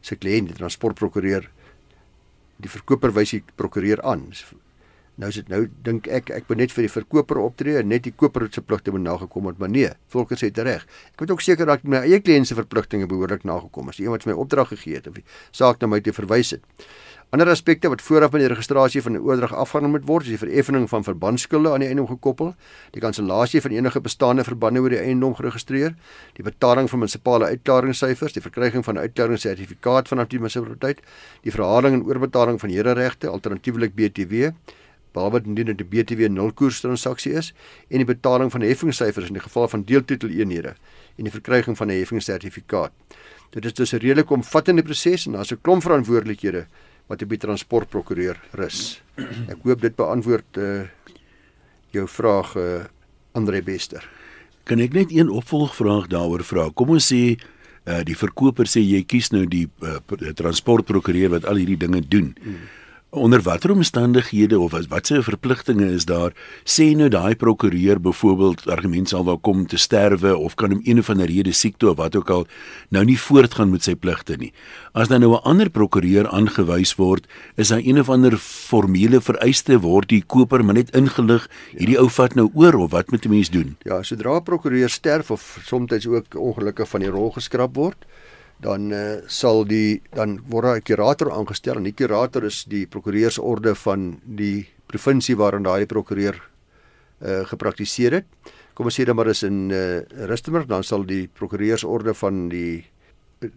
se 0.00 0.16
kliënt, 0.16 0.48
die 0.48 0.56
transportprokureur 0.56 1.50
die 2.56 2.68
verkoper 2.68 3.12
wys 3.12 3.30
die 3.30 3.42
prokureur 3.56 4.00
aan. 4.02 4.32
Nou 5.16 5.30
is 5.32 5.38
dit 5.40 5.48
nou 5.48 5.62
dink 5.84 6.08
ek 6.12 6.28
ek 6.36 6.50
moet 6.50 6.58
net 6.60 6.72
vir 6.76 6.84
die 6.84 6.92
verkoper 6.92 7.38
optree 7.40 7.78
en 7.80 7.88
net 7.88 8.04
die 8.04 8.12
koper 8.12 8.50
se 8.52 8.60
pligte 8.60 8.92
moet 8.92 9.00
nagekom 9.06 9.48
word, 9.48 9.58
maar 9.58 9.70
nee, 9.72 9.88
Volker 10.12 10.36
sê 10.36 10.50
dit 10.52 10.64
reg. 10.66 10.84
Ek 11.14 11.24
moet 11.24 11.30
ook 11.32 11.44
seker 11.44 11.66
dat 11.66 11.84
my 11.88 12.02
eie 12.04 12.20
kliënt 12.20 12.50
se 12.50 12.56
verpligtinge 12.58 13.08
behoorlik 13.08 13.46
nagekom 13.48 13.88
is. 13.88 13.96
Die 13.96 14.04
een 14.04 14.12
wat 14.12 14.26
vir 14.26 14.34
my 14.34 14.38
opdrag 14.44 14.74
gegee 14.74 15.00
het 15.00 15.08
of 15.08 15.16
die 15.16 15.24
saak 15.56 15.80
na 15.80 15.88
my 15.88 16.02
toe 16.04 16.12
verwys 16.12 16.52
het. 16.58 16.86
Ander 17.34 17.48
aspekte 17.50 17.88
wat 17.88 18.04
vooraf 18.04 18.30
met 18.36 18.44
die 18.44 18.48
registrasie 18.52 19.02
van 19.02 19.16
'n 19.16 19.24
oordrag 19.24 19.54
afgehandel 19.54 19.90
moet 19.90 20.06
word, 20.06 20.24
is 20.24 20.36
die 20.36 20.38
vereffening 20.38 20.88
van 20.88 21.02
verbandskulde 21.02 21.72
aan 21.72 21.80
die 21.80 21.88
eiendom 21.88 22.06
gekoppel, 22.06 22.54
die 22.92 23.00
kansellasie 23.00 23.60
van 23.60 23.70
enige 23.70 24.00
bestaande 24.00 24.44
verbande 24.44 24.80
oor 24.80 24.90
die 24.90 25.00
eiendom 25.00 25.34
geregistreer, 25.34 25.96
die 26.36 26.44
betaling 26.44 26.88
van 26.90 26.98
munisipale 26.98 27.44
uitklaringssyfers, 27.44 28.32
die 28.32 28.42
verkryging 28.42 28.84
van 28.84 28.94
'n 28.94 28.98
uitklaringssertifikaat 28.98 30.08
vanaf 30.08 30.28
die 30.28 30.38
munisipaliteit, 30.38 31.00
die 31.42 31.52
verhaling 31.52 31.94
en 31.94 32.04
oorbetaling 32.04 32.60
van 32.60 32.70
hereregte, 32.70 33.28
alternatiefelik 33.28 33.94
BTW, 33.94 34.52
behalwe 35.16 35.42
indien 35.44 35.72
dit 35.72 35.80
'n 35.80 35.88
BTW 35.88 36.28
nulkoers 36.28 36.80
transaksie 36.84 37.32
is, 37.32 37.52
en 37.88 38.04
die 38.04 38.08
betaling 38.14 38.52
van 38.52 38.60
heffingssyfers 38.60 39.28
in 39.32 39.38
die 39.40 39.42
geval 39.42 39.68
van 39.68 39.84
deeltiteleenhede 39.84 40.76
en 41.16 41.24
die 41.24 41.32
verkryging 41.32 41.76
van 41.76 41.88
'n 41.88 41.98
heffingssertifikaat. 41.98 42.92
Dit 43.50 43.64
is 43.64 43.72
dus 43.72 43.92
'n 43.92 43.98
redelik 43.98 44.30
omvattende 44.30 44.82
proses 44.82 45.26
en 45.26 45.32
daar's 45.32 45.52
'n 45.52 45.60
klomp 45.62 45.82
verantwoordelikhede 45.82 46.66
wat 47.06 47.22
op 47.22 47.28
die 47.28 47.38
transportprokureur 47.38 48.40
rus. 48.50 49.02
Ek 49.52 49.62
hoop 49.62 49.80
dit 49.80 49.94
beantwoord 49.96 50.56
uh 50.58 50.82
jou 51.90 52.08
vraag 52.08 52.56
uh 52.56 52.84
Andre 53.32 53.62
Bester. 53.62 54.08
Kan 54.64 54.80
ek 54.80 54.92
net 54.92 55.12
een 55.12 55.30
opvolgvraag 55.30 56.06
daaroor 56.06 56.44
vra? 56.44 56.70
Kom 56.74 56.90
ons 56.96 57.12
sê 57.12 57.36
uh 57.86 58.02
die 58.04 58.16
verkoper 58.16 58.66
sê 58.66 58.82
jy 58.82 59.04
kies 59.06 59.30
nou 59.30 59.46
die 59.46 59.68
uh, 59.80 60.00
transportprokureur 60.34 61.30
wat 61.30 61.46
al 61.46 61.56
hierdie 61.62 61.78
dinge 61.78 62.02
doen. 62.02 62.34
Hmm. 62.42 62.66
Onder 63.16 63.40
watter 63.42 63.70
omstandighede 63.70 64.58
of 64.60 64.74
as 64.74 64.86
watse 64.86 65.22
verpligtinge 65.22 65.86
is 65.88 66.04
daar 66.04 66.34
sê 66.68 66.90
nou 66.92 67.06
daai 67.08 67.32
prokureur 67.40 67.96
byvoorbeeld 68.04 68.66
argument 68.68 69.08
sal 69.08 69.24
wel 69.24 69.38
kom 69.40 69.62
te 69.66 69.78
sterwe 69.80 70.34
of 70.36 70.54
kan 70.60 70.74
hom 70.74 70.82
een 70.84 71.00
of 71.00 71.08
ander 71.08 71.30
rede 71.32 71.54
siekte 71.56 71.88
of 71.90 71.96
wat 71.96 72.18
ook 72.20 72.30
al 72.30 72.44
nou 72.92 73.04
nie 73.08 73.16
voortgaan 73.16 73.72
met 73.72 73.88
sy 73.88 73.94
pligte 73.96 74.36
nie. 74.36 74.50
As 74.92 75.08
dan 75.08 75.24
nou 75.24 75.32
'n 75.32 75.48
ander 75.48 75.70
prokureur 75.70 76.28
aangewys 76.28 76.94
word, 77.00 77.26
is 77.56 77.68
daar 77.68 77.80
een 77.80 78.00
of 78.00 78.10
ander 78.10 78.36
formele 78.36 79.20
vereiste 79.20 79.80
word 79.80 80.08
die 80.08 80.22
koper 80.26 80.64
maar 80.64 80.74
net 80.74 80.92
ingelig, 80.92 81.48
hierdie 81.72 81.98
ou 81.98 82.08
vat 82.08 82.34
nou 82.34 82.50
oor 82.54 82.74
of 82.74 82.90
wat 82.90 83.10
moet 83.10 83.24
'n 83.24 83.30
mens 83.30 83.50
doen? 83.50 83.76
Ja, 83.84 84.02
sodra 84.02 84.40
prokureur 84.40 84.90
sterf 84.90 85.30
of 85.30 85.58
soms 85.64 86.06
ook 86.06 86.34
ongelukkig 86.34 86.88
van 86.88 87.00
die 87.00 87.10
rol 87.10 87.30
geskraap 87.30 87.74
word, 87.74 88.04
dan 88.62 88.90
uh, 88.92 89.20
sal 89.28 89.64
die 89.68 90.00
dan 90.14 90.38
word 90.48 90.64
daar 90.64 90.76
'n 90.76 90.82
kurator 90.82 91.32
aangestel 91.32 91.76
en 91.76 91.84
die 91.84 91.94
kurator 91.96 92.44
is 92.44 92.64
die 92.64 92.86
prokureursorde 92.86 93.74
van 93.74 94.20
die 94.24 94.66
provinsie 94.86 95.36
waarin 95.36 95.62
daai 95.62 95.86
prokureur 95.86 96.40
uh, 97.20 97.44
gepraktiseer 97.44 98.12
het. 98.12 98.26
Kom 98.74 98.86
ons 98.86 98.98
sê 98.98 99.04
dan 99.04 99.16
maar 99.16 99.28
is 99.28 99.42
in 99.42 99.70
uh, 99.70 100.00
Rustenburg, 100.28 100.66
dan 100.66 100.84
sal 100.84 101.04
die 101.04 101.28
prokureursorde 101.28 102.14
van 102.14 102.48
die 102.48 102.84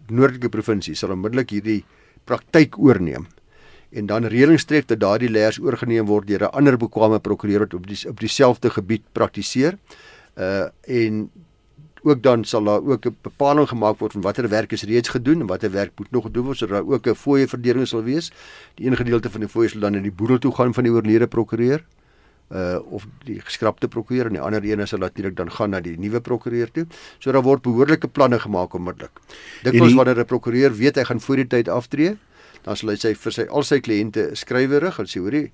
noordelike 0.08 0.48
provinsie 0.48 0.94
sal 0.94 1.12
onmiddellik 1.12 1.50
hierdie 1.50 1.84
praktyk 2.24 2.78
oorneem 2.78 3.26
en 3.90 4.06
dan 4.06 4.28
reëlings 4.30 4.64
tref 4.64 4.86
dat 4.86 5.00
daardie 5.00 5.30
leers 5.30 5.58
oorgeneem 5.58 6.06
word 6.06 6.28
deur 6.28 6.44
'n 6.46 6.54
ander 6.54 6.76
bekwame 6.76 7.18
prokureur 7.18 7.60
wat 7.60 7.74
op 7.74 7.86
die 7.86 8.08
op 8.08 8.20
dieselfde 8.20 8.70
gebied 8.70 9.02
praktiseer. 9.12 9.78
Uh 10.36 10.68
en 10.86 11.30
ook 12.02 12.22
dan 12.22 12.44
sal 12.44 12.64
daar 12.64 12.82
ook 12.82 13.06
'n 13.06 13.16
bepaling 13.22 13.68
gemaak 13.68 13.98
word 13.98 14.12
van 14.12 14.20
watter 14.20 14.48
werk 14.48 14.72
is 14.72 14.82
reeds 14.82 15.08
gedoen 15.08 15.40
en 15.40 15.46
watter 15.46 15.70
werk 15.70 15.92
moet 15.96 16.10
nog 16.10 16.24
gedoen 16.24 16.44
word 16.44 16.58
sodat 16.58 16.76
daar 16.76 16.94
ook 16.94 17.06
'n 17.06 17.14
fooie 17.14 17.48
verdeling 17.48 17.86
sal 17.86 18.02
wees. 18.02 18.32
Die 18.74 18.86
een 18.86 18.96
gedeelte 18.96 19.30
van 19.30 19.40
die 19.40 19.48
fooie 19.48 19.68
sal 19.68 19.80
dan 19.80 19.94
in 19.94 20.02
die 20.02 20.12
boedel 20.12 20.38
toe 20.38 20.54
gaan 20.54 20.74
van 20.74 20.84
die 20.84 20.92
oorlede 20.92 21.26
prokureur 21.26 21.84
uh 22.50 22.78
of 22.90 23.06
die 23.24 23.38
geskrapte 23.40 23.88
prokureur 23.88 24.26
en 24.26 24.32
die 24.32 24.42
ander 24.42 24.64
een 24.64 24.86
sal 24.86 24.98
natuurlik 24.98 25.36
dan 25.36 25.50
gaan 25.50 25.70
na 25.70 25.80
die 25.80 25.98
nuwe 25.98 26.20
prokureur 26.20 26.70
toe. 26.70 26.86
So 27.18 27.32
daar 27.32 27.42
word 27.42 27.62
behoorlike 27.62 28.08
planne 28.08 28.38
gemaak 28.38 28.74
onmiddellik. 28.74 29.20
Dikwels 29.62 29.94
wanneer 29.94 30.18
'n 30.18 30.24
prokureur 30.24 30.74
weet 30.74 30.96
hy 30.96 31.04
gaan 31.04 31.20
voor 31.20 31.36
die 31.36 31.46
tyd 31.46 31.68
aftree, 31.68 32.16
dan 32.62 32.76
sal 32.76 32.88
hy 32.88 32.96
sy 32.96 33.14
vir 33.14 33.32
sy 33.32 33.46
al 33.48 33.62
sy 33.62 33.80
kliënte 33.80 34.30
skrywerig 34.34 34.98
en 34.98 35.06
sê 35.06 35.20
hoorie 35.20 35.50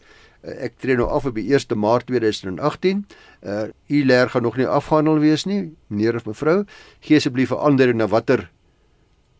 ek 0.46 0.78
tree 0.78 0.96
nou 0.96 1.08
af 1.10 1.26
op 1.26 1.34
die 1.34 1.48
1 1.52 1.78
Maart 1.78 2.06
2018. 2.06 3.06
Uh 3.42 3.66
u 3.88 4.04
leer 4.04 4.30
gaan 4.30 4.42
nog 4.42 4.56
nie 4.56 4.66
afgehandel 4.66 5.18
wees 5.18 5.44
nie, 5.44 5.72
meneer 5.86 6.16
of 6.16 6.26
mevrou. 6.26 6.64
Gee 7.00 7.16
asseblief 7.16 7.50
'n 7.50 7.58
ander 7.58 7.94
na 7.94 8.06
watter 8.06 8.50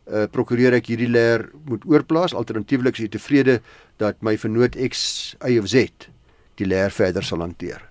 uh 0.07 0.27
prokureur 0.27 0.73
ek 0.73 0.87
hierdie 0.87 1.11
leer 1.11 1.51
moet 1.65 1.85
oorplaas. 1.85 2.35
Alternatiefelik 2.35 2.99
is 2.99 3.05
u 3.05 3.09
tevrede 3.09 3.61
dat 3.97 4.23
my 4.23 4.37
vernoot 4.39 4.77
X, 4.77 5.37
Y 5.47 5.59
of 5.59 5.69
Z 5.69 5.89
die 6.57 6.67
leer 6.67 6.91
verder 6.91 7.23
sal 7.23 7.41
hanteer. 7.41 7.83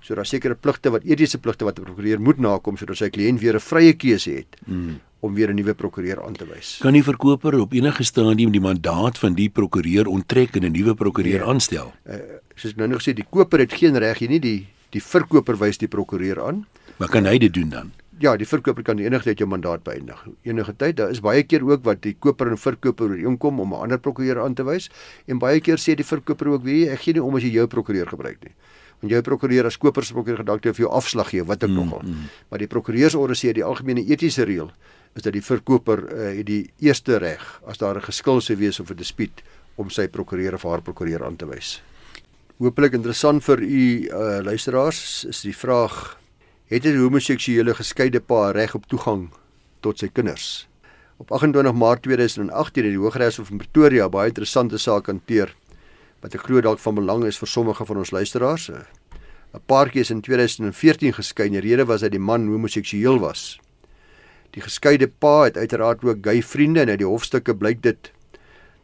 So 0.00 0.14
daar 0.14 0.26
sekere 0.26 0.54
pligte 0.54 0.90
wat 0.90 1.04
etiese 1.04 1.38
pligte 1.38 1.64
wat 1.64 1.78
'n 1.78 1.84
prokureur 1.84 2.20
moet 2.20 2.38
nakom 2.38 2.76
sodat 2.76 2.96
sy 2.96 3.10
kliënt 3.10 3.40
weer 3.40 3.54
'n 3.54 3.60
vrye 3.60 3.92
keuse 3.92 4.30
het. 4.30 4.56
Hmm 4.66 5.00
om 5.20 5.34
weer 5.34 5.50
'n 5.50 5.54
nuwe 5.54 5.74
prokureur 5.74 6.24
aan 6.24 6.32
te 6.32 6.46
wys. 6.46 6.78
Kan 6.80 6.92
die 6.92 7.02
verkoper 7.02 7.60
op 7.60 7.72
enige 7.72 8.02
stadium 8.04 8.50
die 8.50 8.60
mandaat 8.60 9.18
van 9.18 9.34
die 9.34 9.48
prokureur 9.48 10.06
onttrek 10.06 10.56
en 10.56 10.64
'n 10.64 10.72
nuwe 10.72 10.94
prokureur 10.94 11.38
nee. 11.40 11.48
aanstel? 11.48 11.92
Uh, 12.06 12.14
soos 12.58 12.76
nou 12.76 12.88
nog 12.88 13.02
sê, 13.04 13.14
die 13.14 13.26
koper 13.30 13.60
het 13.64 13.72
geen 13.72 13.96
reg 13.96 14.18
hier 14.18 14.28
nie, 14.28 14.40
die 14.40 14.58
die 14.94 15.02
verkoper 15.04 15.58
wys 15.60 15.76
die 15.80 15.88
prokureur 15.88 16.40
aan. 16.40 16.62
Maar 16.96 17.10
kan 17.12 17.26
hy 17.28 17.36
dit 17.38 17.52
doen 17.52 17.68
dan? 17.68 17.90
Ja, 18.18 18.32
die 18.40 18.48
verkoper 18.48 18.82
kan 18.82 18.98
enige 18.98 19.28
tyd 19.28 19.42
jou 19.42 19.46
mandaat 19.50 19.84
beëindig. 19.86 20.24
Enige 20.48 20.72
tyd. 20.74 20.96
Daar 20.98 21.12
is 21.14 21.20
baie 21.22 21.44
keer 21.46 21.62
ook 21.62 21.84
wat 21.86 22.00
die 22.02 22.16
koper 22.18 22.48
en 22.50 22.58
verkoper 22.58 23.12
ooreenkom 23.12 23.60
om 23.60 23.74
'n 23.74 23.82
ander 23.84 23.98
prokureur 23.98 24.40
aan 24.42 24.54
te 24.54 24.64
wys 24.64 24.90
en 25.26 25.38
baie 25.38 25.60
keer 25.60 25.78
sê 25.78 25.94
die 25.94 26.04
verkoper 26.04 26.48
ook, 26.48 26.62
"Wie, 26.64 26.90
ek 26.90 27.00
gee 27.00 27.12
nie 27.12 27.22
om 27.22 27.36
as 27.36 27.42
jy 27.42 27.52
jou 27.52 27.66
prokureur 27.66 28.06
gebruik 28.06 28.42
nie." 28.42 28.54
want 29.00 29.12
jou 29.12 29.22
prokureur 29.22 29.66
as 29.66 29.78
koper 29.78 30.04
se 30.04 30.14
prokureur 30.14 30.42
gedagte 30.42 30.72
vir 30.74 30.86
jou 30.86 30.92
afslag 30.92 31.30
gee 31.30 31.44
wat 31.44 31.62
ek 31.62 31.70
mm, 31.70 31.74
nogal. 31.74 32.02
Mm. 32.02 32.30
Maar 32.50 32.58
die 32.58 32.66
prokureursorde 32.66 33.34
sê 33.34 33.52
die 33.52 33.64
algemene 33.64 34.02
etiese 34.02 34.44
reël 34.44 34.72
is 35.14 35.22
dat 35.22 35.32
die 35.32 35.42
verkoper 35.42 36.02
uh, 36.12 36.36
het 36.38 36.46
die 36.46 36.70
eerste 36.80 37.18
reg 37.18 37.44
as 37.66 37.78
daar 37.78 37.96
'n 37.96 38.02
geskil 38.10 38.40
sou 38.40 38.56
wees 38.56 38.80
of 38.80 38.90
'n 38.90 38.96
dispuut 38.96 39.42
om 39.76 39.90
sy 39.90 40.08
prokureur 40.08 40.54
of 40.54 40.62
haar 40.62 40.82
prokureur 40.82 41.24
aan 41.24 41.36
te 41.36 41.46
wys. 41.46 41.80
Hoopelik 42.58 42.96
interessant 42.96 43.44
vir 43.46 43.60
u 43.62 43.80
uh, 44.10 44.40
luisteraars 44.42 45.24
is 45.30 45.44
die 45.46 45.54
vraag: 45.54 46.18
het 46.66 46.84
'n 46.84 46.98
homoseksuele 46.98 47.74
geskeide 47.74 48.20
pa 48.20 48.50
reg 48.50 48.74
op 48.74 48.88
toegang 48.90 49.30
tot 49.80 49.98
sy 49.98 50.08
kinders? 50.08 50.66
Op 51.18 51.30
28 51.30 51.72
Maart 51.72 52.02
2018 52.02 52.84
het 52.84 52.92
die 52.92 52.98
Hooggeregshof 52.98 53.50
in 53.50 53.62
Pretoria 53.62 54.08
baie 54.08 54.28
interessante 54.28 54.78
saak 54.78 55.06
hanteer 55.06 55.54
wat 56.20 56.34
ek 56.34 56.40
glo 56.50 56.60
dalk 56.60 56.78
van 56.78 56.94
belang 56.94 57.24
is 57.24 57.38
vir 57.38 57.48
sommige 57.48 57.86
van 57.86 57.96
ons 57.96 58.10
luisteraars. 58.10 58.70
'n 59.54 59.62
Paartjie 59.66 60.00
is 60.00 60.10
in 60.10 60.20
2014 60.20 61.14
geskei. 61.14 61.48
Die 61.48 61.60
rede 61.60 61.86
was 61.86 62.00
dat 62.00 62.10
die 62.10 62.18
man 62.18 62.48
homoseksueel 62.48 63.20
was. 63.20 63.60
Die 64.50 64.62
geskeide 64.62 65.06
pa 65.06 65.44
het 65.44 65.56
uiteraard 65.56 66.04
ook 66.04 66.26
gay 66.26 66.42
vriende 66.42 66.80
en 66.80 66.88
uit 66.88 66.98
die 66.98 67.06
hofstukke 67.06 67.54
blyk 67.54 67.82
dit 67.82 68.10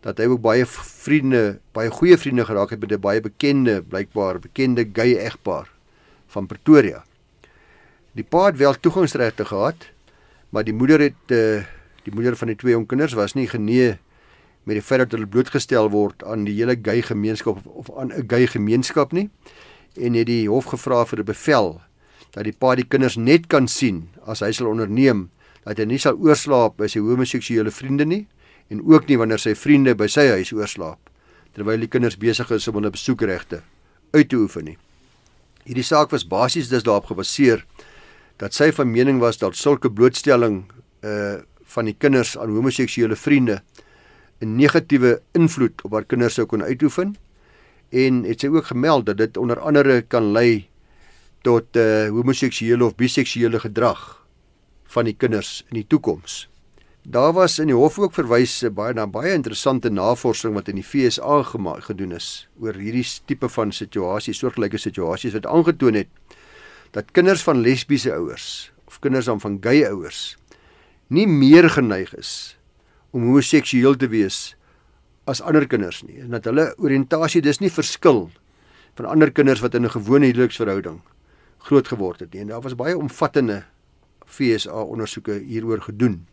dat 0.04 0.20
hy 0.20 0.28
ook 0.28 0.42
baie 0.44 0.66
vriende, 0.68 1.58
baie 1.72 1.90
goeie 1.90 2.16
vriende 2.20 2.44
geraak 2.44 2.70
het 2.70 2.80
met 2.80 2.92
'n 2.92 3.00
baie 3.00 3.20
bekende, 3.20 3.82
blykbaar 3.82 4.38
bekende 4.38 4.84
gay 4.92 5.16
egpaar 5.16 5.70
van 6.28 6.46
Pretoria. 6.46 7.04
Die 8.12 8.24
pa 8.24 8.46
het 8.46 8.56
wel 8.56 8.74
toegangsregte 8.74 9.44
gehad, 9.44 9.90
maar 10.50 10.64
die 10.64 10.74
moeder 10.74 11.00
het 11.00 11.30
uh, 11.30 11.64
die 12.04 12.12
moeder 12.12 12.36
van 12.36 12.48
die 12.48 12.56
twee 12.56 12.72
jong 12.72 12.86
kinders 12.86 13.16
was 13.16 13.34
nie 13.34 13.48
genee 13.48 13.96
met 14.64 14.76
die 14.78 14.84
feit 14.84 15.00
dat 15.04 15.16
hulle 15.16 15.26
blootgestel 15.26 15.90
word 15.92 16.24
aan 16.24 16.44
die 16.44 16.54
hele 16.54 16.76
gay 16.76 17.02
gemeenskap 17.02 17.60
of 17.66 17.90
aan 17.96 18.12
'n 18.12 18.28
gay 18.28 18.46
gemeenskap 18.46 19.12
nie 19.12 19.30
en 19.96 20.14
het 20.14 20.26
die 20.26 20.48
hof 20.48 20.64
gevra 20.64 21.04
vir 21.04 21.18
'n 21.20 21.24
bevel 21.24 21.80
dat 22.32 22.44
die 22.44 22.52
pa 22.52 22.74
die 22.74 22.88
kinders 22.88 23.16
net 23.16 23.46
kan 23.46 23.68
sien 23.68 24.08
as 24.26 24.40
hy 24.40 24.52
sal 24.52 24.68
onderneem 24.68 25.30
dat 25.64 25.78
hy 25.78 25.84
nie 25.84 25.98
sal 25.98 26.16
oorslaap 26.16 26.76
by 26.76 26.86
sy 26.86 27.00
homoseksuele 27.00 27.70
vriende 27.70 28.04
nie 28.04 28.26
en 28.68 28.80
ook 28.84 29.08
nie 29.08 29.18
wanneer 29.20 29.42
sy 29.42 29.54
vriende 29.54 29.94
by 29.94 30.08
sy 30.10 30.26
huis 30.36 30.52
oorslaap 30.52 31.10
terwyl 31.54 31.78
die 31.78 31.90
kinders 31.90 32.16
besig 32.18 32.50
is 32.50 32.66
om 32.68 32.80
hulle 32.80 32.90
besoekregte 32.90 33.62
uit 34.14 34.28
te 34.28 34.38
oefen 34.38 34.64
nie. 34.70 34.78
Hierdie 35.64 35.86
saak 35.86 36.10
was 36.12 36.26
basies 36.26 36.68
dus 36.68 36.84
daarop 36.86 37.06
gebaseer 37.12 37.64
dat 38.42 38.54
sy 38.56 38.70
van 38.74 38.90
mening 38.90 39.20
was 39.22 39.38
dat 39.42 39.56
sulke 39.56 39.90
blootstelling 39.90 40.64
uh 41.02 41.42
van 41.74 41.88
die 41.88 41.96
kinders 41.98 42.36
aan 42.38 42.52
homoseksuele 42.54 43.16
vriende 43.16 43.62
'n 44.40 44.56
negatiewe 44.56 45.22
invloed 45.32 45.82
op 45.82 45.92
haar 45.92 46.04
kinders 46.04 46.34
sou 46.34 46.46
kon 46.46 46.62
uitoefen 46.62 47.16
en 47.90 48.22
het 48.24 48.40
sy 48.40 48.48
ook 48.52 48.66
gemeld 48.66 49.06
dat 49.06 49.16
dit 49.16 49.36
onder 49.36 49.58
andere 49.60 50.02
kan 50.02 50.32
lei 50.32 50.68
tot 51.42 51.76
uh 51.76 52.08
homoseksuele 52.08 52.84
of 52.84 52.94
biseksuele 52.94 53.60
gedrag 53.60 54.26
van 54.84 55.04
die 55.04 55.16
kinders 55.16 55.64
in 55.68 55.80
die 55.80 55.86
toekoms. 55.86 56.48
Daar 57.04 57.32
was 57.32 57.58
in 57.58 57.68
die 57.68 57.76
hof 57.76 57.98
ook 58.00 58.14
verwys 58.16 58.62
eh, 58.64 58.70
baie 58.72 58.94
na 58.96 59.04
baie 59.04 59.34
interessante 59.36 59.90
navorsing 59.92 60.54
wat 60.56 60.70
in 60.72 60.78
die 60.78 60.84
FSA 60.86 61.42
gemaak 61.50 61.90
gedoen 61.90 62.14
is 62.16 62.46
oor 62.56 62.78
hierdie 62.80 63.04
tipe 63.28 63.50
van 63.52 63.74
situasies, 63.76 64.40
soortgelyke 64.40 64.80
situasies 64.80 65.36
wat 65.36 65.44
aangetoon 65.44 66.00
het 66.00 66.08
dat 66.96 67.12
kinders 67.12 67.44
van 67.44 67.60
lesbiese 67.60 68.08
ouers 68.14 68.72
of 68.88 69.02
kinders 69.04 69.28
van 69.28 69.60
gay 69.60 69.84
ouers 69.84 70.38
nie 71.12 71.26
meer 71.28 71.68
geneig 71.76 72.14
is 72.16 72.56
om 73.12 73.28
homoseksueel 73.28 74.00
te 74.00 74.08
wees 74.08 74.56
as 75.28 75.44
ander 75.44 75.68
kinders 75.68 76.00
nie. 76.08 76.22
En 76.24 76.32
dat 76.32 76.48
hulle 76.48 76.70
oriëntasie 76.80 77.44
dis 77.44 77.60
nie 77.60 77.72
verskil 77.72 78.30
van 78.96 79.12
ander 79.12 79.28
kinders 79.28 79.60
wat 79.60 79.74
in 79.76 79.84
'n 79.84 79.92
gewone 79.92 80.32
huweliksverhouding 80.32 81.02
groot 81.68 81.88
geword 81.88 82.20
het 82.20 82.32
nie. 82.32 82.40
En 82.40 82.46
daar 82.48 82.64
was 82.64 82.74
baie 82.74 82.96
omvattende 82.96 83.64
FSA 84.24 84.72
ondersoeke 84.72 85.44
hieroor 85.44 85.80
gedoen. 85.80 86.24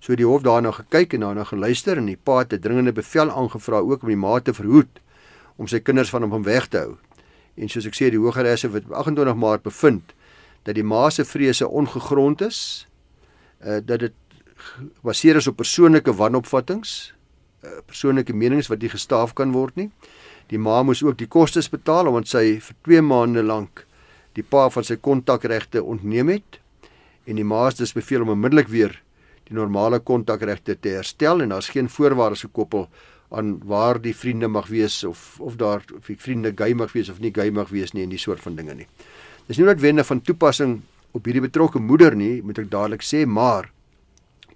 So 0.00 0.16
die 0.16 0.26
hof 0.26 0.42
daarna 0.42 0.72
gekyk 0.72 1.14
en 1.14 1.26
daarna 1.26 1.44
geluister 1.44 1.98
en 2.00 2.06
die 2.08 2.16
pa 2.16 2.38
het 2.38 2.52
'n 2.52 2.60
dringende 2.60 2.92
bevel 2.92 3.30
aangevra 3.30 3.78
ook 3.78 4.02
om 4.02 4.08
die 4.08 4.16
ma 4.16 4.40
te 4.40 4.54
verhoed 4.54 5.00
om 5.56 5.66
sy 5.66 5.80
kinders 5.80 6.10
van 6.10 6.22
hom 6.22 6.42
weg 6.42 6.68
te 6.68 6.78
hou. 6.78 6.96
En 7.56 7.68
soos 7.68 7.86
ek 7.86 7.94
sê 7.94 8.10
die 8.10 8.18
Hooggeregshof 8.18 8.72
het 8.72 8.90
28 8.90 9.36
Maart 9.36 9.62
bevind 9.62 10.14
dat 10.64 10.74
die 10.74 10.84
ma 10.84 11.10
se 11.10 11.24
vrese 11.24 11.68
ongegrond 11.68 12.40
is, 12.40 12.86
uh 13.64 13.80
dat 13.84 14.00
dit 14.00 14.12
gebaseer 14.56 15.36
is 15.36 15.46
op 15.46 15.56
persoonlike 15.56 16.12
wanopvattinge, 16.12 17.12
uh, 17.64 17.70
persoonlike 17.86 18.32
menings 18.32 18.68
wat 18.68 18.80
nie 18.80 18.88
gestaaf 18.88 19.34
kan 19.34 19.52
word 19.52 19.76
nie. 19.76 19.90
Die 20.48 20.58
ma 20.58 20.82
moes 20.82 21.02
ook 21.02 21.18
die 21.18 21.28
kostes 21.28 21.68
betaal 21.68 22.06
omdat 22.06 22.28
sy 22.28 22.60
vir 22.60 22.76
2 22.82 23.02
maande 23.02 23.42
lank 23.42 23.86
die 24.32 24.44
pa 24.46 24.68
van 24.70 24.84
sy 24.86 24.96
kontakregte 24.96 25.82
ontneem 25.82 26.28
het 26.28 26.60
en 27.26 27.36
die 27.36 27.44
maas 27.44 27.78
dis 27.78 27.92
beveel 27.92 28.22
om 28.22 28.34
onmiddellik 28.36 28.68
weer 28.68 29.00
die 29.50 29.58
normale 29.58 29.98
kontakregte 30.06 30.76
te 30.78 30.94
herstel 30.94 31.42
en 31.42 31.50
daar's 31.50 31.72
geen 31.74 31.90
voorwaardes 31.90 32.46
gekoppel 32.46 32.86
aan 33.34 33.56
waar 33.66 33.98
die 34.02 34.14
vriende 34.14 34.48
mag 34.48 34.70
wees 34.70 35.02
of 35.04 35.36
of 35.38 35.56
daar 35.58 35.82
of 35.96 36.06
die 36.06 36.18
vriende 36.18 36.52
gay 36.54 36.72
mag 36.74 36.94
wees 36.94 37.10
of 37.10 37.18
nie 37.22 37.32
gay 37.34 37.50
mag 37.50 37.70
wees 37.74 37.92
nie 37.94 38.06
en 38.06 38.14
die 38.14 38.18
soort 38.18 38.42
van 38.42 38.56
dinge 38.58 38.74
nie. 38.74 38.86
Dis 39.46 39.58
nie 39.58 39.66
noodwendig 39.66 40.06
van 40.06 40.22
toepassing 40.22 40.80
op 41.14 41.26
hierdie 41.26 41.42
betrokke 41.42 41.82
moeder 41.82 42.14
nie, 42.14 42.38
moet 42.46 42.58
ek 42.62 42.70
dadelik 42.70 43.02
sê, 43.02 43.24
maar 43.26 43.70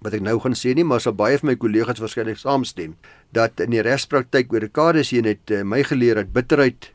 wat 0.03 0.15
ek 0.15 0.23
nou 0.23 0.37
gaan 0.39 0.55
sê 0.55 0.75
nie, 0.75 0.85
maar 0.87 1.01
sal 1.03 1.15
baie 1.17 1.37
van 1.39 1.51
my 1.51 1.55
kollegas 1.59 1.99
waarskynlik 1.99 2.39
saamstem 2.39 2.95
dat 3.35 3.59
in 3.63 3.73
die 3.75 3.83
regspraktyk 3.83 4.53
oor 4.53 4.63
dekades 4.63 5.11
heen 5.15 5.27
het 5.27 5.51
uh, 5.51 5.63
my 5.67 5.81
geleer 5.83 6.21
dat 6.21 6.31
bitterheid 6.35 6.91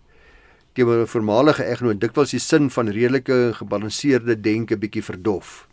teenoor 0.77 1.05
'n 1.05 1.13
voormalige 1.13 1.65
egnoot 1.65 2.01
dikwels 2.01 2.33
die 2.33 2.41
sin 2.41 2.71
van 2.71 2.89
redelike 2.89 3.53
gebalanseerde 3.61 4.41
denke 4.41 4.77
bietjie 4.77 5.03
verdof 5.03 5.70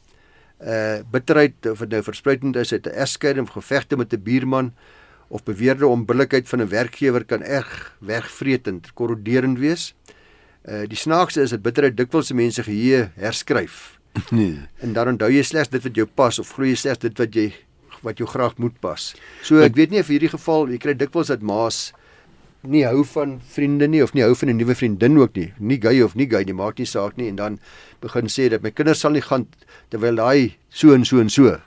uh 0.58 1.00
bitterheid 1.12 1.66
of 1.70 1.80
dit 1.80 1.90
nou 1.90 2.04
verspruitend 2.04 2.56
is 2.56 2.74
uit 2.74 2.88
'n 2.88 2.98
egskeiding 2.98 3.48
of 3.48 3.54
gevegte 3.54 3.98
met 3.98 4.14
'n 4.14 4.24
buurman 4.24 4.74
of 5.28 5.44
beweerde 5.44 5.88
onbillikheid 5.88 6.50
van 6.50 6.62
'n 6.62 6.68
werkgewer 6.70 7.26
kan 7.26 7.44
erg 7.44 7.96
wegvreetend, 8.00 8.94
korroderend 8.94 9.60
wees. 9.60 9.96
Uh 10.66 10.88
die 10.88 10.98
snaakste 10.98 11.42
is 11.42 11.50
dat 11.50 11.62
bitterheid 11.62 11.98
dikwels 11.98 12.32
mense 12.32 12.64
geheue 12.64 13.12
herskryf. 13.16 14.00
Nee. 14.32 14.60
En 14.78 14.94
dan 14.94 15.08
onthou 15.08 15.32
jy 15.32 15.44
slegs 15.44 15.70
dit 15.70 15.84
wat 15.84 15.96
jou 15.96 16.08
pas 16.08 16.40
of 16.40 16.52
glo 16.52 16.66
jy 16.66 16.76
slegs 16.76 17.00
dit 17.00 17.18
wat 17.18 17.36
jy 17.36 17.54
wat 18.02 18.18
jou 18.18 18.28
graag 18.30 18.58
moet 18.58 18.80
pas. 18.80 19.16
So 19.42 19.62
ek 19.62 19.76
weet 19.76 19.90
nie 19.90 20.00
of 20.00 20.08
hierdie 20.08 20.30
geval 20.30 20.70
jy 20.70 20.78
kry 20.78 20.94
dikwels 20.94 21.28
dat 21.28 21.42
maas 21.42 21.94
nie 22.62 22.84
hou 22.86 23.04
van 23.06 23.38
vriende 23.54 23.88
nie 23.88 24.02
of 24.04 24.14
nie 24.14 24.24
hou 24.24 24.36
van 24.36 24.50
'n 24.50 24.58
nuwe 24.58 24.76
vriendin 24.76 25.18
ook 25.18 25.36
nie. 25.36 25.54
Nie 25.60 25.80
gay 25.82 26.02
of 26.02 26.16
nie 26.16 26.30
gay 26.30 26.44
nie, 26.44 26.54
maak 26.54 26.78
nie 26.78 26.86
saak 26.86 27.18
nie 27.18 27.28
en 27.28 27.36
dan 27.36 27.60
begin 28.02 28.28
sê 28.28 28.50
dat 28.50 28.62
my 28.62 28.72
kinders 28.72 29.00
sal 29.00 29.12
nie 29.12 29.22
gaan 29.22 29.48
terwyl 29.90 30.16
daai 30.16 30.56
so 30.70 30.94
en 30.94 31.06
so 31.06 31.20
en 31.20 31.30
so 31.30 31.58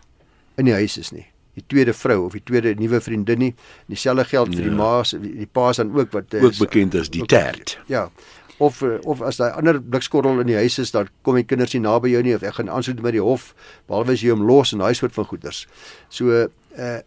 in 0.56 0.64
die 0.64 0.74
huis 0.74 0.98
is 0.98 1.12
nie. 1.12 1.26
Die 1.54 1.64
tweede 1.66 1.92
vrou 1.92 2.26
of 2.26 2.32
die 2.32 2.42
tweede 2.44 2.74
nuwe 2.74 3.00
vriendin 3.00 3.38
nie. 3.38 3.54
Dieselfde 3.88 4.24
geld 4.24 4.54
vir 4.54 4.64
ja. 4.64 4.68
die 4.68 4.76
ma's, 4.76 5.10
die 5.10 5.46
pa's 5.46 5.76
dan 5.76 5.94
ook 5.96 6.12
wat 6.12 6.34
ook 6.34 6.58
bekend 6.58 6.94
as 6.94 7.10
die 7.10 7.26
tat. 7.26 7.78
Ja. 7.86 8.10
Of 8.58 8.82
of 8.82 9.22
as 9.22 9.36
daai 9.36 9.52
ander 9.56 9.80
blikskorrel 9.80 10.40
in 10.40 10.46
die 10.46 10.56
huis 10.56 10.78
is, 10.78 10.90
dan 10.90 11.08
kom 11.22 11.34
die 11.34 11.44
kinders 11.44 11.72
nie 11.72 11.80
naby 11.80 12.10
jou 12.10 12.22
nie 12.22 12.34
of 12.34 12.42
ek 12.42 12.54
gaan 12.54 12.68
aansoek 12.68 13.00
by 13.00 13.10
die 13.10 13.22
hof 13.22 13.54
behalwe 13.86 14.12
as 14.12 14.20
jy 14.20 14.30
hom 14.30 14.42
los 14.46 14.72
en 14.72 14.78
daai 14.78 14.94
soort 14.94 15.14
van 15.16 15.24
goeders. 15.24 15.66
So 16.08 16.48
uh 16.76 16.98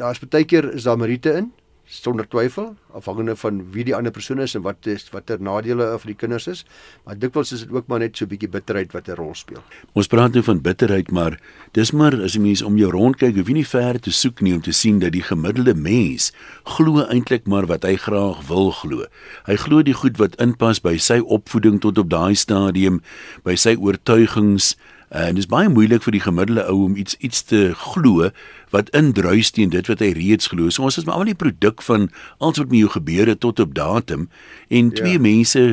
daar's 0.00 0.18
baie 0.18 0.44
keer 0.48 0.72
is 0.72 0.86
daar 0.88 0.96
Marite 0.96 1.34
in 1.36 1.52
sonder 1.92 2.24
twyfel 2.28 2.70
afhangende 2.96 3.34
van 3.36 3.60
wie 3.72 3.84
die 3.84 3.94
ander 3.96 4.12
persoon 4.12 4.40
is 4.40 4.54
en 4.56 4.64
wat 4.64 4.86
is 4.88 5.04
watter 5.12 5.40
nadele 5.40 5.90
vir 6.00 6.12
die 6.12 6.18
kinders 6.22 6.46
is 6.48 6.62
maar 7.04 7.18
dikwels 7.20 7.52
is 7.52 7.66
dit 7.66 7.74
ook 7.76 7.90
maar 7.92 8.00
net 8.00 8.16
so 8.16 8.24
'n 8.24 8.28
bietjie 8.32 8.48
bitterheid 8.48 8.92
wat 8.92 9.08
'n 9.08 9.16
rol 9.16 9.34
speel. 9.34 9.62
Ons 9.92 10.06
praat 10.06 10.32
nou 10.32 10.42
van 10.42 10.60
bitterheid 10.60 11.10
maar 11.10 11.38
dis 11.72 11.92
maar 11.92 12.14
as 12.22 12.34
jy 12.34 12.40
mens 12.40 12.62
om 12.62 12.76
jou 12.76 12.90
rond 12.90 13.16
kyk 13.16 13.36
hoef 13.36 13.48
jy 13.48 13.54
nie 13.54 13.68
ver 13.68 14.00
te 14.00 14.10
soek 14.10 14.40
nie 14.40 14.54
om 14.54 14.60
te 14.60 14.72
sien 14.72 14.98
dat 14.98 15.12
die 15.12 15.22
gemiddelde 15.22 15.74
mens 15.74 16.32
glo 16.64 17.04
eintlik 17.04 17.46
maar 17.46 17.66
wat 17.66 17.82
hy 17.82 17.96
graag 17.96 18.46
wil 18.48 18.70
glo. 18.70 19.04
Hy 19.46 19.56
glo 19.56 19.82
die 19.82 19.94
goed 19.94 20.16
wat 20.16 20.40
inpas 20.40 20.80
by 20.80 20.96
sy 20.96 21.18
opvoeding 21.18 21.80
tot 21.80 21.98
op 21.98 22.08
daai 22.08 22.34
stadium, 22.34 23.02
by 23.44 23.54
sy 23.54 23.76
oortuigings 23.76 24.76
en 25.12 25.36
dit 25.36 25.44
is 25.44 25.50
baie 25.50 25.68
moeilik 25.68 26.02
vir 26.06 26.16
die 26.16 26.24
gemiddelde 26.24 26.64
ou 26.72 26.86
om 26.86 26.96
iets 26.96 27.18
iets 27.20 27.44
te 27.44 27.60
glo 27.76 28.30
wat 28.72 28.90
indruis 28.96 29.52
teen 29.52 29.72
dit 29.72 29.88
wat 29.90 30.00
hy 30.00 30.12
reeds 30.16 30.48
glo. 30.48 30.72
So 30.72 30.88
ons 30.88 30.96
is 30.96 31.04
maar 31.08 31.20
al 31.20 31.28
die 31.28 31.38
produk 31.38 31.84
van 31.84 32.08
alles 32.38 32.62
wat 32.62 32.70
met 32.72 32.80
jou 32.80 32.92
gebeur 32.96 33.28
het 33.28 33.42
tot 33.44 33.60
op 33.60 33.74
datum 33.76 34.28
en 34.72 34.92
twee 34.96 35.18
ja. 35.18 35.22
mense 35.22 35.64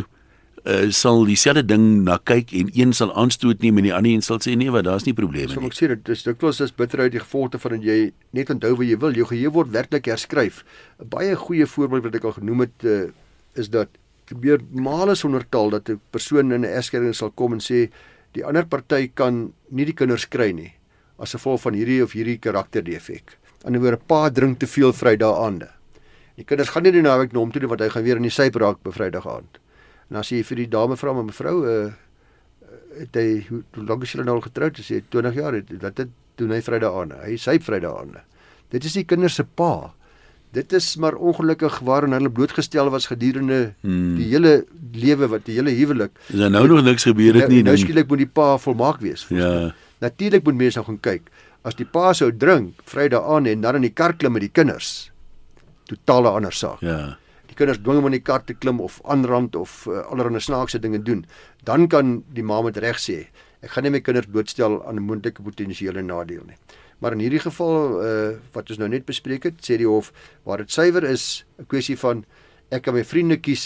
uh, 0.66 0.90
sal 0.92 1.24
dieselfde 1.30 1.64
ding 1.64 1.86
na 2.04 2.18
kyk 2.20 2.52
en 2.60 2.72
een 2.76 2.92
sal 2.94 3.14
aanstoot 3.16 3.64
neem 3.64 3.80
en 3.80 3.88
die 3.88 3.96
ander 3.96 4.12
een 4.12 4.26
sal 4.26 4.42
sê 4.44 4.58
nee, 4.60 4.72
wat 4.76 4.88
daar's 4.90 5.08
nie 5.08 5.16
probleme 5.16 5.48
nie. 5.48 5.56
So 5.56 5.72
ek 5.72 5.78
sê 5.78 5.92
dit 5.94 6.14
is 6.16 6.26
dikwels 6.28 6.60
is 6.66 6.76
bitter 6.76 7.06
uit 7.06 7.16
die 7.16 7.24
gevolge 7.24 7.62
van 7.64 7.78
dat 7.78 7.88
jy 7.88 8.12
net 8.36 8.52
onthou 8.54 8.76
wat 8.82 8.92
jy 8.92 9.00
wil. 9.00 9.16
Jou 9.24 9.30
geheue 9.32 9.56
word 9.56 9.74
werklik 9.76 10.12
herskryf. 10.12 10.64
'n 11.00 11.10
Baie 11.16 11.36
goeie 11.36 11.66
voorbeeld 11.66 12.10
wat 12.10 12.20
ek 12.20 12.28
al 12.28 12.38
genoem 12.42 12.68
het 12.68 12.84
uh, 12.84 13.08
is 13.56 13.72
dat 13.72 13.90
gebeur 14.30 14.60
male 14.70 15.16
sonder 15.16 15.48
taal 15.50 15.70
dat 15.70 15.90
'n 15.90 16.00
persoon 16.12 16.52
in 16.52 16.62
'n 16.62 16.76
egskeiding 16.76 17.16
sal 17.16 17.32
kom 17.32 17.54
en 17.54 17.64
sê 17.64 17.90
die 18.38 18.46
ander 18.46 18.68
party 18.70 19.10
kan 19.14 19.50
nie 19.70 19.88
die 19.90 19.96
kinders 19.98 20.28
kry 20.30 20.52
nie 20.54 20.72
as 21.20 21.36
gevolg 21.36 21.62
van 21.66 21.76
hierdie 21.76 22.00
of 22.04 22.14
hierdie 22.16 22.38
karakterdefek. 22.40 23.36
Aan 23.66 23.76
die 23.76 23.82
ander 23.82 23.98
pa 24.00 24.30
drink 24.32 24.62
te 24.62 24.68
veel 24.72 24.94
Vrydag 24.96 25.36
aande. 25.36 25.68
Die 26.40 26.46
kinders 26.48 26.72
gaan 26.72 26.86
nie 26.88 26.94
die 26.96 27.04
naweek 27.04 27.34
na 27.36 27.42
hom 27.42 27.52
toe 27.52 27.60
nie 27.60 27.68
want 27.72 27.82
hy 27.84 27.90
gaan 27.92 28.06
weer 28.06 28.22
in 28.22 28.28
die 28.28 28.32
syp 28.32 28.56
raak 28.62 28.80
op 28.80 28.96
Vrydag 28.96 29.28
aand. 29.28 29.60
En 30.10 30.22
as 30.22 30.32
jy 30.32 30.40
vir 30.48 30.64
die 30.64 30.70
dame 30.72 30.96
vra 31.00 31.16
maar 31.16 31.28
mevrou 31.28 31.58
uh 31.64 31.90
het 33.00 33.16
hy 33.16 33.46
hoe, 33.48 33.62
hoe 33.76 33.84
lank 33.88 34.04
is 34.04 34.12
julle 34.12 34.26
nou 34.28 34.36
al 34.40 34.44
getroud? 34.44 34.76
Sy 34.76 34.84
sê 34.84 34.98
20 35.14 35.38
jaar 35.38 35.56
het 35.56 35.70
wat 35.82 35.96
dit 36.02 36.10
doen 36.42 36.52
hy 36.52 36.60
Vrydag 36.64 36.96
aande. 37.02 37.20
Hy 37.24 37.38
syp 37.40 37.64
Vrydag 37.68 37.96
aande. 37.96 38.24
Dit 38.74 38.86
is 38.86 38.96
die 38.98 39.06
kinders 39.08 39.38
se 39.40 39.46
pa. 39.46 39.92
Dit 40.52 40.74
is 40.74 40.96
maar 40.96 41.14
ongelukkig 41.14 41.80
waarin 41.86 42.12
hulle 42.12 42.30
blootgestel 42.32 42.90
was 42.90 43.06
gedurende 43.06 43.74
hmm. 43.82 44.16
die 44.18 44.32
hele 44.32 44.66
lewe 44.98 45.28
wat 45.30 45.46
die 45.46 45.60
hele 45.60 45.70
huwelik. 45.78 46.16
Is 46.34 46.42
nou 46.50 46.66
nog 46.68 46.82
niks 46.84 47.06
gebeur 47.06 47.38
het 47.38 47.52
nie. 47.52 47.62
Nou, 47.62 47.76
nou 47.76 47.78
skielik 47.78 48.10
moet 48.10 48.24
die 48.24 48.32
pa 48.40 48.56
volmaak 48.58 48.98
wees. 49.06 49.28
Ja. 49.30 49.70
Natuurlik 50.02 50.44
moet 50.44 50.58
mense 50.58 50.82
nou 50.82 50.88
gaan 50.88 51.00
kyk. 51.06 51.30
As 51.62 51.78
die 51.78 51.86
pa 51.86 52.14
sou 52.18 52.32
drink 52.34 52.82
Vrydag 52.90 53.28
aan 53.30 53.46
en 53.52 53.62
dan 53.62 53.78
in 53.78 53.86
die 53.86 53.94
kar 53.94 54.16
klim 54.18 54.34
met 54.34 54.48
die 54.48 54.54
kinders. 54.54 55.12
Totale 55.92 56.34
ander 56.34 56.56
saak. 56.56 56.82
Ja. 56.82 57.18
Die 57.50 57.58
kinders 57.58 57.82
dwing 57.84 58.02
hom 58.02 58.10
in 58.10 58.18
die 58.18 58.26
kar 58.26 58.42
te 58.46 58.56
klim 58.58 58.82
of 58.82 58.98
aanrand 59.06 59.58
of 59.60 59.84
uh, 59.86 60.02
allerlei 60.10 60.42
snaakse 60.42 60.82
dinge 60.82 61.04
doen. 61.06 61.26
Dan 61.68 61.88
kan 61.92 62.24
die 62.34 62.46
ma 62.46 62.62
met 62.66 62.78
reg 62.82 62.98
sê, 62.98 63.26
ek 63.62 63.76
gaan 63.76 63.86
nie 63.86 63.94
my 63.94 64.02
kinders 64.02 64.30
blootstel 64.32 64.80
aan 64.88 64.98
'n 64.98 65.06
moontlike 65.06 65.46
potensiële 65.46 66.02
nadeel 66.02 66.46
nie. 66.48 66.58
Maar 67.00 67.16
in 67.16 67.20
hierdie 67.20 67.40
geval 67.40 68.04
uh 68.04 68.32
wat 68.52 68.70
ons 68.70 68.80
nou 68.80 68.90
net 68.90 69.06
bespreek 69.06 69.44
het, 69.44 69.64
sê 69.64 69.78
die 69.78 69.88
hof 69.88 70.12
waar 70.44 70.58
dit 70.58 70.72
suiwer 70.72 71.04
is 71.04 71.46
'n 71.60 71.66
kwessie 71.68 71.98
van 71.98 72.26
ek 72.70 72.84
kan 72.86 72.94
my 72.94 73.04
vriende 73.04 73.38
kies 73.38 73.64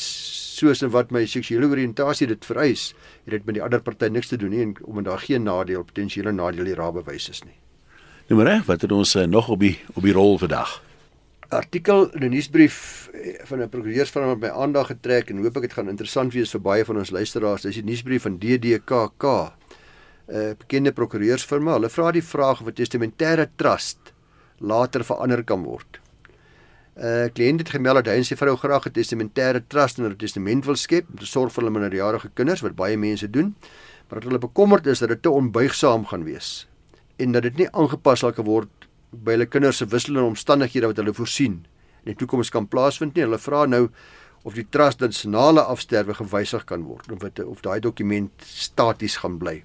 soos 0.54 0.84
en 0.86 0.92
wat 0.94 1.12
my 1.12 1.26
seksuele 1.26 1.68
oriëntasie 1.68 2.28
dit 2.28 2.46
vereis, 2.46 2.94
het 3.26 3.32
dit 3.32 3.46
met 3.46 3.56
die 3.56 3.64
ander 3.64 3.82
party 3.84 4.08
niks 4.08 4.32
te 4.32 4.38
doen 4.38 4.54
nie 4.54 4.62
en 4.62 4.74
omdat 4.84 5.12
daar 5.12 5.20
geen 5.26 5.44
nadeel 5.44 5.84
potensiële 5.84 6.32
nadeel 6.32 6.66
hier 6.66 6.80
raak 6.80 6.94
bewys 6.94 7.30
is 7.30 7.44
nie. 7.44 7.58
Nou 8.30 8.40
maar 8.40 8.54
reg, 8.54 8.66
wat 8.70 8.82
het 8.82 8.92
ons 8.92 9.16
uh, 9.16 9.26
nog 9.28 9.50
op 9.50 9.60
die 9.60 9.80
op 9.94 10.04
die 10.04 10.16
rol 10.16 10.38
vandag? 10.40 10.82
Artikel 11.54 12.10
in 12.16 12.24
'n 12.24 12.30
nuusbrief 12.30 13.10
eh, 13.14 13.46
van 13.46 13.62
'n 13.62 13.70
prokureursfirma 13.70 14.28
wat 14.28 14.40
my 14.40 14.50
aandag 14.50 14.88
getrek 14.88 15.30
en 15.30 15.44
hoop 15.44 15.56
ek 15.58 15.62
dit 15.62 15.74
gaan 15.74 15.90
interessant 15.90 16.34
wees 16.34 16.52
vir 16.52 16.62
baie 16.62 16.86
van 16.86 16.98
ons 16.98 17.12
luisteraars. 17.12 17.62
Dis 17.62 17.76
die 17.76 17.84
nuusbrief 17.84 18.22
van 18.22 18.40
DDKK 18.40 19.54
uh, 20.30 20.54
bekende 20.58 20.92
prokureursfirma. 20.92 21.78
Hulle 21.78 21.90
vra 21.90 22.12
die 22.12 22.24
vraag 22.24 22.62
of 22.62 22.68
'n 22.68 22.78
testamentêre 22.80 23.50
trust 23.56 24.14
later 24.60 25.04
verander 25.04 25.44
kan 25.44 25.64
word. 25.64 26.00
'n 26.96 27.06
uh, 27.06 27.30
Kliënt 27.34 27.60
het 27.60 27.70
gemeld 27.70 28.04
dat 28.04 28.14
hy 28.14 28.18
en 28.22 28.26
sy 28.26 28.36
vrou 28.36 28.56
graag 28.56 28.86
'n 28.88 28.92
testamentêre 28.92 29.64
trust 29.68 29.98
in 29.98 30.06
'n 30.06 30.16
testament 30.16 30.66
wil 30.66 30.76
skep 30.76 31.10
om 31.10 31.18
te 31.18 31.26
sorg 31.26 31.52
vir 31.52 31.64
hulle 31.64 31.74
minderjarige 31.74 32.30
kinders 32.34 32.62
wat 32.62 32.76
baie 32.76 32.98
mense 32.98 33.30
doen, 33.30 33.56
maar 34.08 34.20
dat 34.20 34.30
hulle 34.30 34.40
bekommerd 34.40 34.88
is 34.88 35.00
dat 35.00 35.10
dit 35.10 35.22
te 35.22 35.30
onbuigsaam 35.30 36.06
gaan 36.06 36.24
wees 36.24 36.68
en 37.18 37.32
dat 37.32 37.44
dit 37.44 37.58
nie 37.58 37.70
aangepas 37.72 38.20
sal 38.20 38.32
kan 38.34 38.46
word 38.46 38.70
by 39.12 39.32
hulle 39.32 39.46
kinders 39.46 39.78
se 39.78 39.86
wisselende 39.86 40.28
omstandighede 40.28 40.88
wat 40.88 40.98
hulle 40.98 41.14
voorsien 41.14 41.66
in 42.04 42.12
die 42.12 42.16
toekoms 42.16 42.50
kan 42.50 42.68
plaasvind 42.68 43.16
nie. 43.16 43.24
Hulle 43.24 43.38
vra 43.38 43.66
nou 43.66 43.90
of 44.44 44.54
die 44.54 44.68
trust 44.70 45.00
dan 45.00 45.12
se 45.12 45.30
nale 45.30 45.62
afsterwe 45.62 46.14
gewysig 46.14 46.66
kan 46.66 46.84
word 46.84 47.12
of 47.12 47.22
wat 47.22 47.40
of 47.40 47.62
daai 47.62 47.80
dokument 47.80 48.32
staties 48.44 49.18
gaan 49.18 49.38
bly 49.38 49.64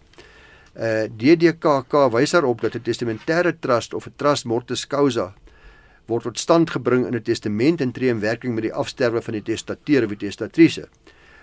uh, 0.76 1.04
eh, 1.04 1.10
DDKK 1.10 2.08
wys 2.12 2.30
daarop 2.30 2.60
dat 2.60 2.74
'n 2.74 2.82
testamentêre 2.82 3.58
trust 3.60 3.94
of 3.94 4.06
'n 4.06 4.12
trust 4.16 4.44
mortis 4.44 4.86
causa 4.86 5.34
word 6.08 6.24
tot 6.24 6.38
stand 6.38 6.70
gebring 6.70 7.06
in 7.06 7.14
'n 7.14 7.22
testament 7.22 7.80
en 7.80 7.92
tree 7.92 8.08
in 8.08 8.20
werking 8.20 8.54
met 8.54 8.62
die 8.62 8.72
afsterwe 8.72 9.22
van 9.22 9.32
die 9.32 9.42
testateur 9.42 10.04
of 10.04 10.10
die 10.10 10.26
testatrice. 10.28 10.88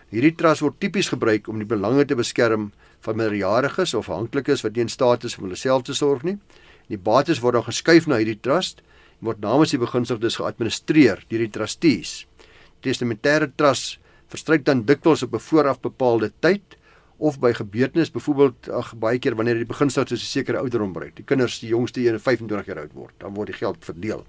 Hierdie 0.10 0.36
trust 0.36 0.62
word 0.62 0.80
tipies 0.80 1.10
gebruik 1.10 1.48
om 1.48 1.58
die 1.58 1.66
belange 1.68 2.06
te 2.06 2.16
beskerm 2.16 2.72
van 3.02 3.16
minderjariges 3.16 3.94
of 3.94 4.10
afhanklikes 4.10 4.62
wat 4.62 4.76
nie 4.76 4.82
in 4.82 4.90
staat 4.90 5.24
is 5.24 5.38
om 5.38 5.44
hulle 5.44 5.56
self 5.56 5.84
te 5.84 5.94
sorg 5.94 6.24
nie. 6.24 6.38
Die 6.88 6.98
bates 6.98 7.42
word 7.42 7.54
dan 7.54 7.64
geskuif 7.64 8.08
na 8.08 8.18
hierdie 8.18 8.42
trust 8.42 8.82
en 9.20 9.26
word 9.26 9.42
namens 9.42 9.72
die 9.72 9.82
begunstigdes 9.82 10.36
geadministreer 10.36 11.26
deur 11.30 11.40
die 11.40 11.50
trustees. 11.50 12.26
Testamentêre 12.82 13.52
trust 13.56 14.00
verstryk 14.30 14.66
dan 14.66 14.86
dikwels 14.86 15.24
op 15.24 15.34
'n 15.34 15.40
vooraf 15.40 15.82
bepaalde 15.82 16.32
tyd 16.40 16.78
of 17.26 17.40
by 17.42 17.54
gebeurtenis 17.58 18.12
byvoorbeeld 18.14 18.70
ag 18.70 18.92
baie 19.02 19.20
keer 19.20 19.36
wanneer 19.38 19.58
die 19.58 19.70
begunstigdes 19.70 20.22
'n 20.22 20.32
sekere 20.32 20.58
ouderdom 20.62 20.94
bereik. 20.94 21.16
Die 21.16 21.26
kinders, 21.26 21.60
die 21.60 21.70
jongste 21.70 22.06
een 22.06 22.20
25 22.20 22.66
jaar 22.66 22.80
oud 22.80 22.94
word, 22.94 23.14
dan 23.18 23.34
word 23.34 23.48
die 23.48 23.58
geld 23.58 23.78
verdeel. 23.80 24.26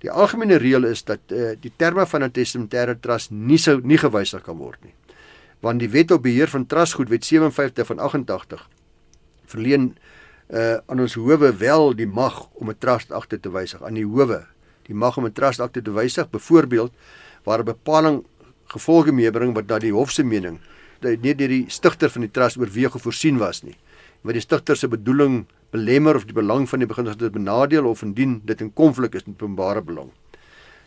Die 0.00 0.10
algemene 0.10 0.56
reël 0.56 0.84
is 0.84 1.04
dat 1.04 1.20
uh, 1.28 1.52
die 1.60 1.72
terme 1.76 2.06
van 2.06 2.24
'n 2.24 2.30
testamentêre 2.30 3.00
trust 3.00 3.30
nie 3.30 3.58
sou 3.58 3.80
nie 3.82 3.98
gewysig 3.98 4.42
kan 4.42 4.56
word 4.56 4.78
nie. 4.84 4.94
Want 5.60 5.78
die 5.78 5.88
Wet 5.88 6.10
op 6.10 6.22
beheer 6.22 6.48
van 6.48 6.66
trustgoed, 6.66 7.08
Wet 7.08 7.24
57 7.24 7.86
van 7.86 7.98
88, 7.98 8.68
verleen 9.44 9.96
uh 10.52 10.76
aan 10.86 11.00
ons 11.00 11.14
howe 11.14 11.56
wel 11.56 11.94
die 11.94 12.06
mag 12.06 12.48
om 12.52 12.68
'n 12.70 12.78
trustakte 12.78 13.40
te 13.40 13.50
wysig 13.50 13.82
aan 13.82 13.94
die 13.94 14.06
howe. 14.06 14.46
Die 14.82 14.94
mag 14.94 15.16
om 15.16 15.24
'n 15.24 15.32
trustakte 15.32 15.82
te 15.82 15.92
wysig, 15.92 16.30
byvoorbeeld 16.30 16.92
waar 17.44 17.58
'n 17.58 17.64
bepaling 17.64 18.24
gevolge 18.64 19.12
meebring 19.12 19.54
wat 19.54 19.68
dat 19.68 19.80
die 19.80 19.92
hof 19.92 20.10
se 20.10 20.24
mening 20.24 20.60
nie 21.04 21.34
deur 21.34 21.48
die 21.48 21.64
stigter 21.68 22.10
van 22.10 22.20
die 22.20 22.30
trust 22.30 22.56
oorweeg 22.56 22.94
of 22.94 23.02
voorsien 23.02 23.38
was 23.38 23.62
nie. 23.62 23.76
Wat 24.22 24.34
die 24.34 24.40
stigter 24.40 24.76
se 24.76 24.88
bedoeling 24.88 25.46
belemmer 25.72 26.16
of 26.16 26.26
die 26.28 26.36
belang 26.36 26.68
van 26.68 26.78
die 26.78 26.86
begunstigdes 26.86 27.32
benadeel 27.32 27.86
of 27.88 28.02
indien 28.02 28.40
dit 28.44 28.60
in 28.60 28.72
konflik 28.72 29.14
is 29.14 29.24
met 29.24 29.40
openbare 29.40 29.82
belang. 29.82 30.10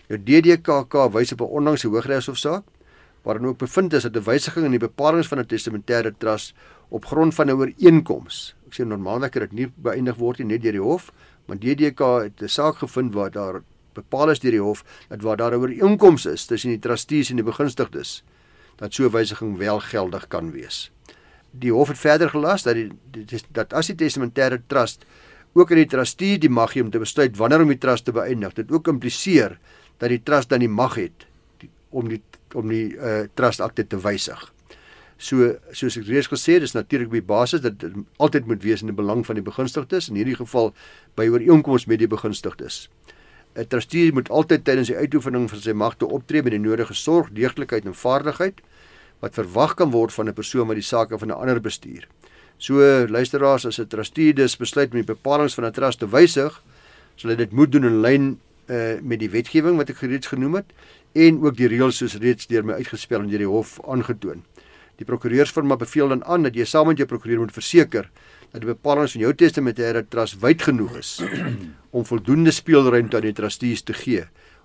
Nou 0.10 0.20
DDKK 0.22 1.10
wys 1.14 1.32
op 1.34 1.42
'n 1.42 1.56
onlangse 1.60 1.88
hooggeregshofsaak 1.88 2.64
waarin 3.24 3.46
ook 3.46 3.58
bevind 3.58 3.94
is 3.94 4.04
dat 4.04 4.16
'n 4.16 4.24
wysiging 4.24 4.66
in 4.66 4.72
die 4.72 4.80
bepalinge 4.80 5.24
van 5.24 5.40
'n 5.40 5.46
testamentêre 5.46 6.14
trust 6.18 6.54
op 6.90 7.06
grond 7.06 7.34
van 7.36 7.48
'n 7.48 7.58
ooreenkoms. 7.58 8.56
Ek 8.68 8.74
sê 8.74 8.86
normaalweg 8.86 9.34
het 9.34 9.50
dit 9.50 9.52
nie 9.52 9.72
beëindig 9.76 10.16
word 10.16 10.38
nie 10.38 10.48
net 10.48 10.62
deur 10.62 10.72
die 10.72 10.82
hof, 10.82 11.12
maar 11.46 11.58
DDK 11.58 12.00
het 12.24 12.42
'n 12.42 12.48
saak 12.48 12.76
gevind 12.76 13.14
waar 13.14 13.32
daar 13.32 13.64
bepaal 13.94 14.30
is 14.30 14.40
deur 14.40 14.52
die 14.52 14.62
hof 14.62 14.84
dat 15.10 15.22
waar 15.22 15.38
daar 15.38 15.52
'n 15.52 15.62
ooreenkoms 15.62 16.26
is 16.26 16.46
tussen 16.46 16.70
die 16.70 16.80
trustees 16.80 17.30
en 17.30 17.36
die 17.36 17.46
begunstigdes 17.46 18.24
dat 18.76 18.94
so 18.94 19.04
'n 19.06 19.12
wysiging 19.12 19.58
wel 19.58 19.80
geldig 19.80 20.28
kan 20.28 20.52
wees. 20.52 20.92
Die 21.52 21.72
hof 21.72 21.88
het 21.88 21.98
verder 21.98 22.30
gelas 22.30 22.64
dat 22.64 22.76
die, 22.76 22.92
dat 23.52 23.74
as 23.74 23.88
die 23.88 23.96
testamentêre 23.96 24.62
trust 24.68 25.06
ook 25.54 25.72
in 25.72 25.78
die 25.78 25.88
trustee 25.88 26.38
die 26.38 26.50
mag 26.50 26.74
het 26.74 26.84
om 26.84 26.92
te 26.92 27.00
besluit 27.00 27.38
wanneer 27.38 27.62
om 27.62 27.68
die 27.68 27.78
trust 27.78 28.06
te 28.06 28.12
beëindig, 28.12 28.54
dit 28.54 28.72
ook 28.72 28.88
impliseer 28.88 29.60
dat 29.98 30.10
die 30.10 30.24
trust 30.24 30.50
dan 30.50 30.60
die 30.60 30.70
mag 30.70 30.96
het 30.96 31.28
die, 31.58 31.70
om 31.90 32.10
die 32.10 32.22
om 32.56 32.68
die 32.68 32.96
uh, 32.96 33.26
trust 33.34 33.60
akte 33.60 33.88
te 33.88 33.98
wysig. 34.00 34.54
So 35.18 35.56
soos 35.72 35.96
ek 36.00 36.08
reeds 36.08 36.28
gesê 36.32 36.58
het, 36.58 36.64
is 36.68 36.76
natuurlik 36.76 37.08
op 37.08 37.18
die 37.18 37.28
basis 37.28 37.64
dat 37.64 37.80
dit 37.80 37.94
altyd 38.18 38.48
moet 38.48 38.64
wees 38.64 38.84
in 38.84 38.92
die 38.92 38.96
belang 38.96 39.26
van 39.28 39.36
die 39.36 39.44
begunstigdes, 39.44 40.10
in 40.12 40.20
hierdie 40.20 40.36
geval 40.36 40.74
by 41.16 41.28
ooreenkoms 41.32 41.88
met 41.88 42.00
die 42.00 42.08
begunstigdes. 42.12 42.86
'n 43.56 43.68
Trustee 43.68 44.12
moet 44.12 44.30
altyd 44.30 44.66
tydens 44.66 44.88
die 44.88 44.98
uitoefening 44.98 45.50
van 45.50 45.60
sy 45.60 45.72
magte 45.72 46.08
optree 46.08 46.44
met 46.44 46.52
die 46.52 46.60
nodige 46.60 46.94
sorg, 46.94 47.30
deeglikheid 47.32 47.86
en 47.86 47.96
vaardigheid 47.96 48.60
wat 49.24 49.34
verwag 49.34 49.76
kan 49.80 49.92
word 49.92 50.14
van 50.14 50.28
'n 50.28 50.34
persoon 50.34 50.68
wat 50.68 50.76
die 50.76 50.84
sake 50.84 51.18
van 51.18 51.28
'n 51.28 51.40
ander 51.40 51.62
bestuur. 51.62 52.08
So 52.58 53.08
luisteraars 53.08 53.66
as 53.66 53.80
'n 53.80 53.88
trustee 53.88 54.34
dus 54.34 54.58
besluit 54.58 54.92
om 54.92 55.00
die 55.02 55.14
bepalinge 55.14 55.50
van 55.50 55.66
'n 55.66 55.72
trust 55.72 56.00
te 56.00 56.08
wysig, 56.08 56.62
sal 57.16 57.30
hy 57.30 57.36
dit 57.36 57.52
moet 57.52 57.72
doen 57.72 57.86
in 57.86 58.02
lyn 58.02 58.40
uh, 58.68 59.00
met 59.02 59.20
die 59.20 59.30
wetgewing 59.30 59.78
wat 59.78 59.90
ek 59.90 60.04
reeds 60.04 60.28
genoem 60.28 60.56
het 60.56 60.72
en 61.14 61.40
ook 61.44 61.56
die 61.56 61.68
reëls 61.68 61.98
soos 61.98 62.18
reeds 62.20 62.48
deur 62.48 62.66
my 62.66 62.74
uitgespel 62.74 63.22
en 63.22 63.30
deur 63.30 63.44
die 63.44 63.48
hof 63.48 63.80
aangetoon. 63.88 64.44
Die 64.98 65.06
prokureursfirma 65.06 65.76
beveel 65.76 66.08
dan 66.08 66.24
aan 66.26 66.44
dat 66.44 66.56
jy 66.56 66.66
saam 66.66 66.88
met 66.88 66.98
jou 66.98 67.08
prokureur 67.08 67.40
moet 67.40 67.54
verseker 67.54 68.10
dat 68.56 68.64
die 68.64 68.72
bepalinge 68.72 69.12
van 69.12 69.26
jou 69.28 69.34
testamentêre 69.36 70.06
trust 70.08 70.40
wyd 70.40 70.64
genoeg 70.64 71.00
is 71.04 71.18
om 71.96 72.08
voldoende 72.08 72.54
speelruimte 72.56 73.20
aan 73.20 73.28
die 73.28 73.36
trustees 73.36 73.84
te 73.84 73.96
gee 73.96 74.24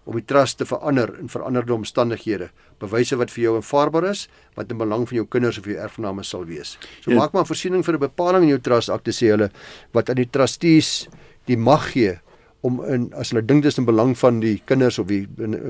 om 0.08 0.16
die 0.16 0.24
trust 0.26 0.58
te 0.60 0.66
verander 0.66 1.12
in 1.20 1.28
veranderde 1.30 1.74
omstandighede, 1.76 2.48
bewyse 2.80 3.18
wat 3.20 3.32
vir 3.34 3.44
jou 3.44 3.52
aanvaarbaar 3.58 4.08
is, 4.10 4.24
wat 4.56 4.72
in 4.72 4.80
belang 4.80 5.04
van 5.08 5.20
jou 5.20 5.26
kinders 5.28 5.60
of 5.60 5.68
jou 5.68 5.76
erfgename 5.76 6.24
sal 6.26 6.46
wees. 6.48 6.76
So 7.04 7.12
ja. 7.12 7.20
maak 7.20 7.36
maar 7.36 7.46
voorsiening 7.46 7.84
vir 7.86 7.94
'n 7.94 8.06
bepaling 8.08 8.48
in 8.48 8.56
jou 8.56 8.62
trust 8.64 8.90
akte 8.90 9.12
sê 9.12 9.30
hulle 9.30 9.50
wat 9.92 10.10
aan 10.10 10.16
die 10.16 10.30
trustees 10.30 11.08
die 11.46 11.56
mag 11.56 11.92
gee 11.92 12.18
om 12.62 12.82
in 12.84 13.12
as 13.14 13.30
hulle 13.30 13.44
dink 13.44 13.62
dis 13.62 13.78
in 13.78 13.84
belang 13.84 14.16
van 14.18 14.40
die 14.40 14.60
kinders 14.64 14.98
of 14.98 15.06
die 15.06 15.26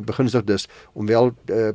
begunstigdes 0.06 0.68
om 0.94 1.06
wel 1.06 1.34
uh, 1.50 1.72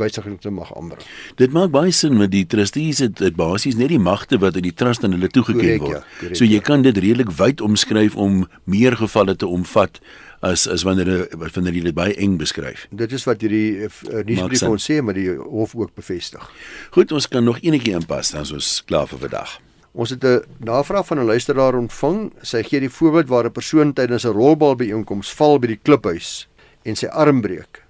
wysiging 0.00 0.40
te 0.40 0.50
mag 0.50 0.72
aanbring. 0.76 1.06
Dit 1.36 1.52
maak 1.52 1.70
baie 1.70 1.92
sin 1.92 2.16
met 2.16 2.30
die 2.30 2.46
trustees 2.46 2.98
het, 2.98 3.18
het 3.18 3.36
basies 3.36 3.76
net 3.76 3.88
die 3.88 4.00
magte 4.02 4.38
wat 4.38 4.54
uit 4.54 4.62
die 4.62 4.74
trust 4.74 5.04
aan 5.04 5.16
hulle 5.16 5.28
toegeken 5.28 5.78
word. 5.78 6.02
Ja, 6.02 6.02
correct, 6.18 6.36
so 6.36 6.44
jy 6.44 6.60
ja. 6.60 6.66
kan 6.66 6.82
dit 6.82 6.96
redelik 6.96 7.30
wyd 7.38 7.60
omskryf 7.60 8.16
om 8.16 8.46
meer 8.64 8.96
gevalle 8.96 9.36
te 9.36 9.46
omvat 9.46 10.00
as 10.42 10.66
as 10.66 10.82
wanneer 10.82 11.28
wanneer 11.38 11.74
jy 11.78 11.82
dit 11.88 11.96
baie 11.96 12.14
eng 12.18 12.38
beskryf. 12.40 12.86
Dit 12.90 13.12
is 13.14 13.24
wat 13.28 13.42
hierdie 13.44 13.86
uh, 13.86 14.22
nuusbrief 14.26 14.64
ons 14.68 14.88
sê 14.90 14.98
maar 15.02 15.14
die 15.18 15.30
hof 15.38 15.76
ook 15.78 15.94
bevestig. 15.94 16.48
Goed, 16.96 17.12
ons 17.12 17.28
kan 17.30 17.44
nog 17.46 17.62
enetjie 17.62 17.94
inpas 17.98 18.34
dan 18.34 18.48
ons 18.50 18.80
klaar 18.88 19.06
vir 19.10 19.22
vandag. 19.28 19.60
Ons 19.92 20.10
het 20.10 20.24
'n 20.24 20.42
navraag 20.58 21.06
van 21.06 21.18
'n 21.18 21.30
luisteraar 21.30 21.74
ontvang. 21.74 22.32
Sy 22.42 22.62
gee 22.62 22.80
die 22.80 22.90
voorbeeld 22.90 23.28
waar 23.28 23.44
'n 23.44 23.52
persoon 23.52 23.92
tydens 23.92 24.24
'n 24.24 24.32
rolbal 24.32 24.74
byeenkoms 24.76 25.32
val 25.32 25.58
by 25.58 25.66
die 25.66 25.80
kliphuis 25.82 26.48
en 26.82 26.96
sy 26.96 27.06
arm 27.06 27.40
breek. 27.40 27.81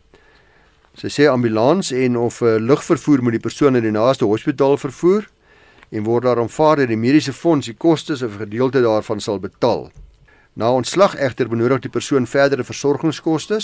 Sy 0.93 1.09
sê 1.09 1.27
ambulans 1.29 1.91
en 1.93 2.17
of 2.17 2.43
'n 2.43 2.47
uh, 2.47 2.59
lugvervoer 2.61 3.23
moet 3.23 3.33
die 3.33 3.47
persoon 3.49 3.73
na 3.73 3.81
die 3.81 3.91
naaste 3.91 4.25
hospitaal 4.25 4.77
vervoer 4.77 5.25
en 5.91 6.05
word 6.05 6.25
daar 6.25 6.39
aanvaar 6.39 6.77
dat 6.77 6.89
die 6.89 6.97
mediese 6.97 7.33
fonds 7.33 7.67
die 7.67 7.77
kostes 7.77 8.23
of 8.23 8.37
gedeelte 8.37 8.83
daarvan 8.83 9.21
sal 9.21 9.39
betaal. 9.41 9.91
Na 10.53 10.73
ontslag 10.73 11.15
egter 11.17 11.49
benodig 11.49 11.81
die 11.81 11.91
persoon 11.91 12.27
verdere 12.27 12.65
versorgingskoste. 12.65 13.59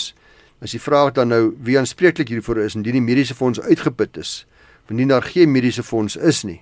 As 0.61 0.71
die 0.71 0.81
vraag 0.81 1.13
dan 1.13 1.27
nou 1.27 1.53
wie 1.63 1.77
aanspreeklik 1.77 2.27
hiervoor 2.27 2.57
is 2.57 2.75
indien 2.75 2.97
die 2.97 3.01
mediese 3.01 3.35
fonds 3.35 3.61
uitgeput 3.61 4.17
is, 4.17 4.45
indien 4.89 5.07
daar 5.07 5.23
geen 5.23 5.51
mediese 5.51 5.83
fonds 5.83 6.15
is 6.15 6.43
nie. 6.43 6.61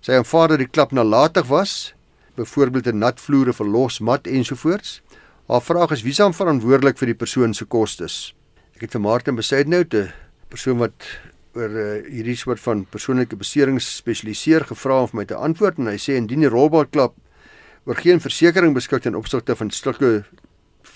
Sy 0.00 0.12
aanvaar 0.12 0.48
dat 0.48 0.58
die 0.58 0.70
klap 0.70 0.92
nalatig 0.92 1.46
was, 1.46 1.94
byvoorbeeld 2.36 2.86
'n 2.86 2.98
nat 2.98 3.20
vloere 3.20 3.52
verlos 3.52 4.00
mat 4.00 4.26
ensovoorts. 4.26 5.02
Haar 5.48 5.62
vraag 5.62 5.90
is 5.90 6.02
wie 6.02 6.10
is 6.10 6.36
verantwoordelik 6.36 6.98
vir 6.98 7.06
die 7.06 7.14
persoon 7.14 7.54
se 7.54 7.64
kostes? 7.64 8.34
Ek 8.80 8.86
het 8.86 8.94
vir 8.96 9.02
Martin 9.04 9.36
Besuidnout, 9.36 9.92
'n 9.92 10.08
persoon 10.48 10.78
wat 10.80 11.04
oor 11.52 11.68
uh, 11.68 12.00
hierdie 12.00 12.36
soort 12.36 12.60
van 12.60 12.86
persoonlike 12.88 13.36
beserings 13.36 13.84
spesialiseer, 13.96 14.64
gevra 14.64 15.02
om 15.02 15.08
vir 15.10 15.16
my 15.18 15.24
te 15.28 15.36
antwoord 15.36 15.76
en 15.78 15.90
hy 15.92 15.98
sê 16.00 16.16
indien 16.16 16.40
die 16.40 16.48
rolbal 16.48 16.86
klap 16.88 17.12
oor 17.84 17.94
geen 18.00 18.24
versekerings 18.24 18.72
beskik 18.72 19.02
ten 19.02 19.14
opsigte 19.14 19.52
van 19.54 19.68
sulke 19.70 20.24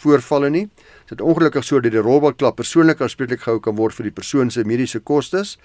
voorvalle 0.01 0.49
nie, 0.49 0.70
dit 1.12 1.20
ongelukkig 1.20 1.64
so 1.64 1.79
dat 1.79 1.92
die 1.92 2.01
rolbal 2.01 2.33
klap 2.33 2.57
persoonlik 2.57 3.03
aanspreeklik 3.03 3.44
gehou 3.44 3.61
kan 3.61 3.77
word 3.77 3.92
vir 3.92 4.09
die 4.09 4.16
persoon 4.16 4.51
se 4.51 4.64
mediese 4.64 5.01
kostes, 5.05 5.59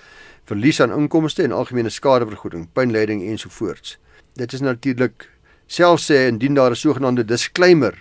verlies 0.44 0.82
aan 0.82 0.92
inkomste 0.92 1.44
en 1.44 1.56
algemene 1.56 1.90
skadevergoeding, 1.90 2.68
pynlyding 2.76 3.24
ensovoorts. 3.32 3.96
Dit 4.36 4.52
is 4.52 4.60
natuurlik 4.60 5.30
selfs 5.68 6.12
sê 6.12 6.28
indien 6.28 6.54
daar 6.54 6.72
'n 6.72 6.76
sogenaamde 6.76 7.24
disclaimer 7.24 7.96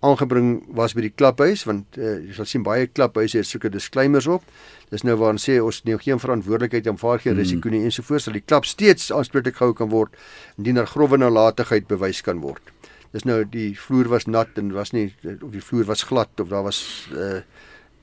aangebring 0.00 0.62
was 0.76 0.94
by 0.96 1.04
die 1.04 1.12
klaphuis 1.12 1.66
want 1.68 1.98
uh, 2.00 2.16
jy 2.24 2.34
sal 2.38 2.48
sien 2.48 2.64
baie 2.64 2.88
klaphuise 2.88 3.42
het 3.42 3.48
sulke 3.48 3.70
disclaimers 3.72 4.28
op. 4.30 4.44
Dis 4.90 5.04
nou 5.04 5.16
waar 5.20 5.36
ons 5.36 5.46
sê 5.48 5.58
ons 5.60 5.82
neem 5.84 6.00
geen 6.00 6.20
verantwoordelikheid 6.22 6.88
en 6.90 7.00
vaar 7.00 7.20
geen 7.20 7.34
hmm. 7.34 7.42
risiko 7.42 7.72
nie 7.72 7.82
ensovoorts 7.84 8.28
sal 8.28 8.36
die 8.36 8.44
klap 8.44 8.68
steeds 8.68 9.10
aanspreeklik 9.12 9.60
gehou 9.60 9.76
kan 9.76 9.92
word 9.92 10.16
indien 10.58 10.80
daar 10.80 10.88
grove 10.90 11.20
nalatigheid 11.20 11.88
bewys 11.90 12.24
kan 12.24 12.40
word. 12.44 12.72
Dis 13.12 13.26
nou 13.26 13.42
die 13.44 13.74
vloer 13.76 14.08
was 14.08 14.28
nat 14.30 14.56
en 14.60 14.72
was 14.72 14.94
nie 14.96 15.10
of 15.40 15.50
die 15.52 15.64
vloer 15.64 15.88
was 15.90 16.06
glad 16.08 16.40
of 16.40 16.48
daar 16.48 16.64
was 16.64 16.80
uh, 17.12 17.42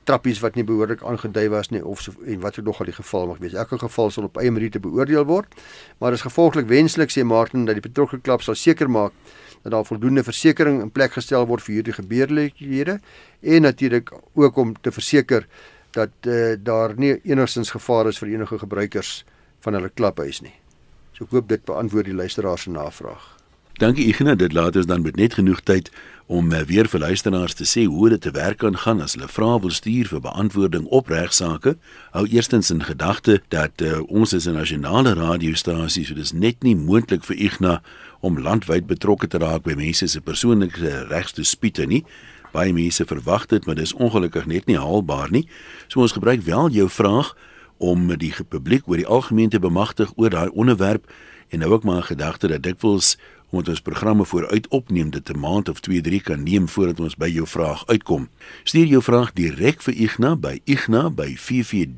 trappies 0.08 0.40
wat 0.44 0.56
nie 0.56 0.66
behoorlik 0.68 1.02
aangedui 1.04 1.48
was 1.52 1.72
nie 1.74 1.82
of 1.84 2.02
so, 2.04 2.14
en 2.26 2.40
wat 2.44 2.60
ook 2.60 2.70
nog 2.70 2.80
al 2.80 2.90
die 2.92 2.96
geval 2.96 3.28
mag 3.32 3.42
wees. 3.44 3.58
Elke 3.58 3.80
geval 3.82 4.12
sal 4.12 4.30
op 4.30 4.38
eie 4.40 4.52
meriete 4.52 4.80
beoordeel 4.84 5.26
word. 5.28 5.58
Maar 6.00 6.16
dis 6.16 6.24
gevolglik 6.28 6.70
wenslik 6.70 7.12
sê 7.12 7.26
Martin 7.28 7.66
dat 7.68 7.80
die 7.80 7.84
betrokke 7.84 8.22
klap 8.24 8.46
sal 8.46 8.56
seker 8.56 8.92
maak 8.92 9.16
dat 9.64 9.72
daar 9.72 9.86
voldoende 9.86 10.24
versekerings 10.24 10.84
in 10.84 10.92
plek 10.92 11.18
gestel 11.18 11.48
word 11.48 11.64
vir 11.64 11.80
hierdie 11.80 11.98
gebeurlikhede 11.98 13.00
en 13.42 13.62
natuurlik 13.62 14.12
ook 14.34 14.58
om 14.58 14.76
te 14.82 14.92
verseker 14.92 15.48
dat 15.92 16.10
uh, 16.28 16.56
daar 16.60 16.94
nie 16.98 17.16
enigstens 17.24 17.72
gevaar 17.72 18.08
is 18.08 18.20
vir 18.22 18.36
enige 18.36 18.60
gebruikers 18.60 19.24
van 19.66 19.74
hulle 19.74 19.90
klaphuis 19.90 20.42
nie. 20.42 20.54
So 21.14 21.26
ek 21.26 21.34
hoop 21.34 21.50
dit 21.50 21.66
beantwoord 21.66 22.12
die 22.12 22.18
luisteraar 22.18 22.60
se 22.62 22.70
navraag. 22.70 23.37
Dankie 23.78 24.08
Ignas, 24.10 24.40
dit 24.42 24.54
laat 24.54 24.76
ons 24.76 24.88
dan 24.90 25.04
met 25.06 25.16
net 25.16 25.36
genoeg 25.38 25.60
tyd 25.62 25.92
om 26.26 26.50
uh, 26.52 26.64
weer 26.66 26.88
vir 26.90 27.00
luisteraars 27.00 27.54
te 27.54 27.66
sê 27.70 27.84
hoe 27.86 28.08
dit 28.10 28.22
te 28.26 28.32
werk 28.34 28.58
kan 28.64 28.74
gaan 28.74 29.04
as 29.06 29.14
hulle 29.14 29.28
vrae 29.30 29.60
wil 29.62 29.70
stuur 29.70 30.10
vir 30.10 30.24
beantwoording 30.24 30.88
op 30.90 31.12
regsaake. 31.14 31.76
Hou 32.16 32.24
eerstens 32.26 32.72
in 32.74 32.82
gedagte 32.88 33.36
dat 33.54 33.84
uh, 33.86 34.00
ons 34.10 34.34
is 34.34 34.48
'n 34.50 34.58
nasionale 34.58 35.14
radiostasie, 35.14 36.06
so 36.06 36.18
dis 36.18 36.34
net 36.34 36.64
nie 36.64 36.76
moontlik 36.76 37.24
vir 37.24 37.38
Ignas 37.38 37.86
om 38.20 38.42
landwyd 38.42 38.88
betrokke 38.88 39.28
te 39.28 39.38
raak 39.38 39.62
by 39.62 39.78
mense 39.78 40.08
se 40.08 40.22
persoonlike 40.22 41.06
regstespiete 41.14 41.86
nie. 41.86 42.04
Baie 42.54 42.74
mense 42.74 43.06
verwag 43.06 43.46
dit, 43.46 43.66
maar 43.66 43.76
dis 43.76 43.94
ongelukkig 43.94 44.46
net 44.46 44.66
nie 44.66 44.78
haalbaar 44.78 45.30
nie. 45.30 45.48
So 45.88 46.02
ons 46.02 46.18
gebruik 46.18 46.42
wel 46.42 46.70
jou 46.70 46.90
vraag 46.90 47.36
om 47.78 48.18
die 48.18 48.34
publiek 48.50 48.88
oor 48.88 48.98
die 48.98 49.08
algemeen 49.08 49.50
te 49.50 49.60
bemagtig 49.60 50.12
oor 50.16 50.30
daai 50.30 50.50
onderwerp 50.50 51.06
en 51.50 51.60
nou 51.60 51.72
ook 51.72 51.84
maar 51.84 51.98
'n 51.98 52.04
gedagte 52.04 52.48
dat 52.48 52.64
dikwels 52.64 53.18
omdat 53.50 53.70
ons 53.70 53.82
programme 53.82 54.26
vooruit 54.26 54.68
opneem 54.68 55.10
dit 55.10 55.30
'n 55.30 55.40
maand 55.40 55.70
of 55.70 55.80
2, 55.80 56.02
3 56.02 56.22
kan 56.22 56.44
neem 56.44 56.70
voordat 56.70 57.00
ons 57.00 57.16
by 57.16 57.28
jou 57.28 57.48
vraag 57.48 57.88
uitkom. 57.88 58.30
Stuur 58.64 58.86
jou 58.86 59.04
vraag 59.04 59.34
direk 59.34 59.82
vir 59.82 59.94
Igna 59.94 60.36
by 60.36 60.62
igna@ffd.co.za. 60.64 61.92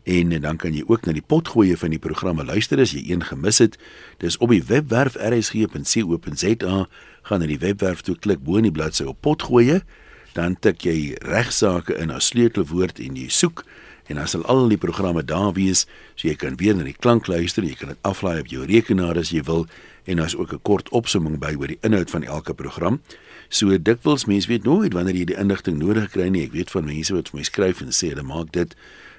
en 0.04 0.40
dan 0.40 0.57
kan 0.57 0.74
jy 0.74 0.83
ook 0.87 1.07
na 1.07 1.12
die 1.12 1.24
potgoeie 1.24 1.76
van 1.76 1.90
die 1.90 1.98
programme 1.98 2.44
luister 2.44 2.80
as 2.80 2.92
jy 2.92 3.11
een 3.11 3.24
gemis 3.24 3.59
het. 3.59 3.78
Dis 4.20 4.37
op 4.37 4.52
die 4.52 4.64
webwerf 4.64 5.16
rsg.co.za. 5.16 6.88
Gaan 7.22 7.40
na 7.40 7.46
die 7.46 7.59
webwerf 7.59 8.00
toe 8.00 8.16
klik 8.18 8.42
bo 8.44 8.57
in 8.61 8.62
die 8.68 8.72
bladsy 8.72 9.04
op 9.09 9.20
potgoeie, 9.20 9.83
dan 10.33 10.57
tik 10.61 10.85
jy 10.85 11.16
regsaake 11.24 11.96
in 11.96 12.11
as 12.11 12.26
sleutelwoord 12.26 12.98
en 13.00 13.16
jy 13.16 13.28
soek 13.33 13.64
en 14.07 14.17
dan 14.17 14.29
sal 14.29 14.45
al 14.45 14.69
die 14.69 14.81
programme 14.81 15.25
daar 15.25 15.53
wees, 15.53 15.87
so 16.14 16.29
jy 16.29 16.35
kan 16.37 16.57
weer 16.57 16.77
na 16.77 16.85
die 16.85 16.97
klank 16.97 17.27
luister, 17.27 17.64
jy 17.64 17.75
kan 17.75 17.88
dit 17.88 17.99
aflaai 18.03 18.40
op 18.40 18.47
jou 18.53 18.64
rekenaar 18.69 19.19
as 19.19 19.31
jy 19.31 19.43
wil 19.43 19.67
en 20.05 20.17
daar's 20.17 20.37
ook 20.37 20.53
'n 20.53 20.62
kort 20.62 20.88
opsomming 20.88 21.38
by 21.38 21.55
oor 21.57 21.69
die 21.69 21.79
inhoud 21.83 22.11
van 22.11 22.23
elke 22.23 22.55
program. 22.55 23.01
So 23.49 23.79
dikwels 23.79 24.27
mense 24.27 24.49
weet 24.49 24.64
nooit 24.64 24.93
wanneer 24.93 25.14
jy 25.14 25.25
die 25.25 25.38
inligting 25.38 25.79
nodig 25.79 26.11
kry 26.11 26.29
nie. 26.29 26.45
Ek 26.45 26.53
weet 26.53 26.71
van 26.71 26.85
mense 26.85 27.14
wat 27.14 27.29
vir 27.29 27.38
my 27.38 27.45
skryf 27.45 27.81
en 27.81 27.93
sê 27.93 28.09
hulle 28.09 28.23
maak 28.23 28.53
dit 28.53 28.75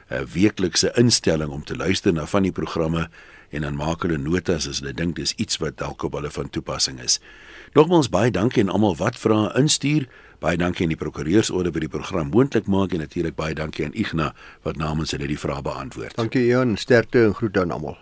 'n 0.10 0.26
weeklikse 0.34 0.92
instelling 0.96 1.50
om 1.50 1.64
te 1.64 1.76
luister 1.76 2.14
na 2.14 2.26
van 2.26 2.44
die 2.44 2.52
programme 2.52 3.10
en 3.50 3.62
dan 3.62 3.76
maak 3.76 4.02
hulle 4.02 4.18
notas 4.18 4.68
as 4.68 4.80
hulle 4.80 4.94
dink 4.94 5.16
dis 5.16 5.34
iets 5.38 5.58
wat 5.58 5.78
dalk 5.78 6.04
op 6.04 6.14
hulle 6.14 6.32
van 6.32 6.50
toepassing 6.50 7.00
is. 7.00 7.20
Nogmaals 7.74 8.10
baie 8.10 8.32
dankie 8.32 8.64
aan 8.64 8.70
almal 8.70 8.96
wat 8.96 9.18
vra 9.20 9.56
instuur. 9.56 10.08
Baie 10.46 10.60
dankie 10.62 10.86
aan 10.86 10.92
die 10.94 11.00
prokureursorde 11.00 11.72
vir 11.74 11.88
die 11.88 11.90
program 11.90 12.28
moontlik 12.30 12.68
maak 12.70 12.92
en 12.94 13.02
natuurlik 13.02 13.34
baie 13.34 13.56
dankie 13.58 13.88
aan 13.88 13.96
Ignas 13.98 14.36
wat 14.68 14.78
namens 14.78 15.16
hulle 15.16 15.26
die 15.32 15.40
vrae 15.42 15.64
beantwoord. 15.66 16.14
Dankie 16.20 16.44
Jan, 16.46 16.76
sterkte 16.78 17.24
en 17.26 17.34
groete 17.34 17.64
aan 17.64 17.74
almal. 17.74 17.98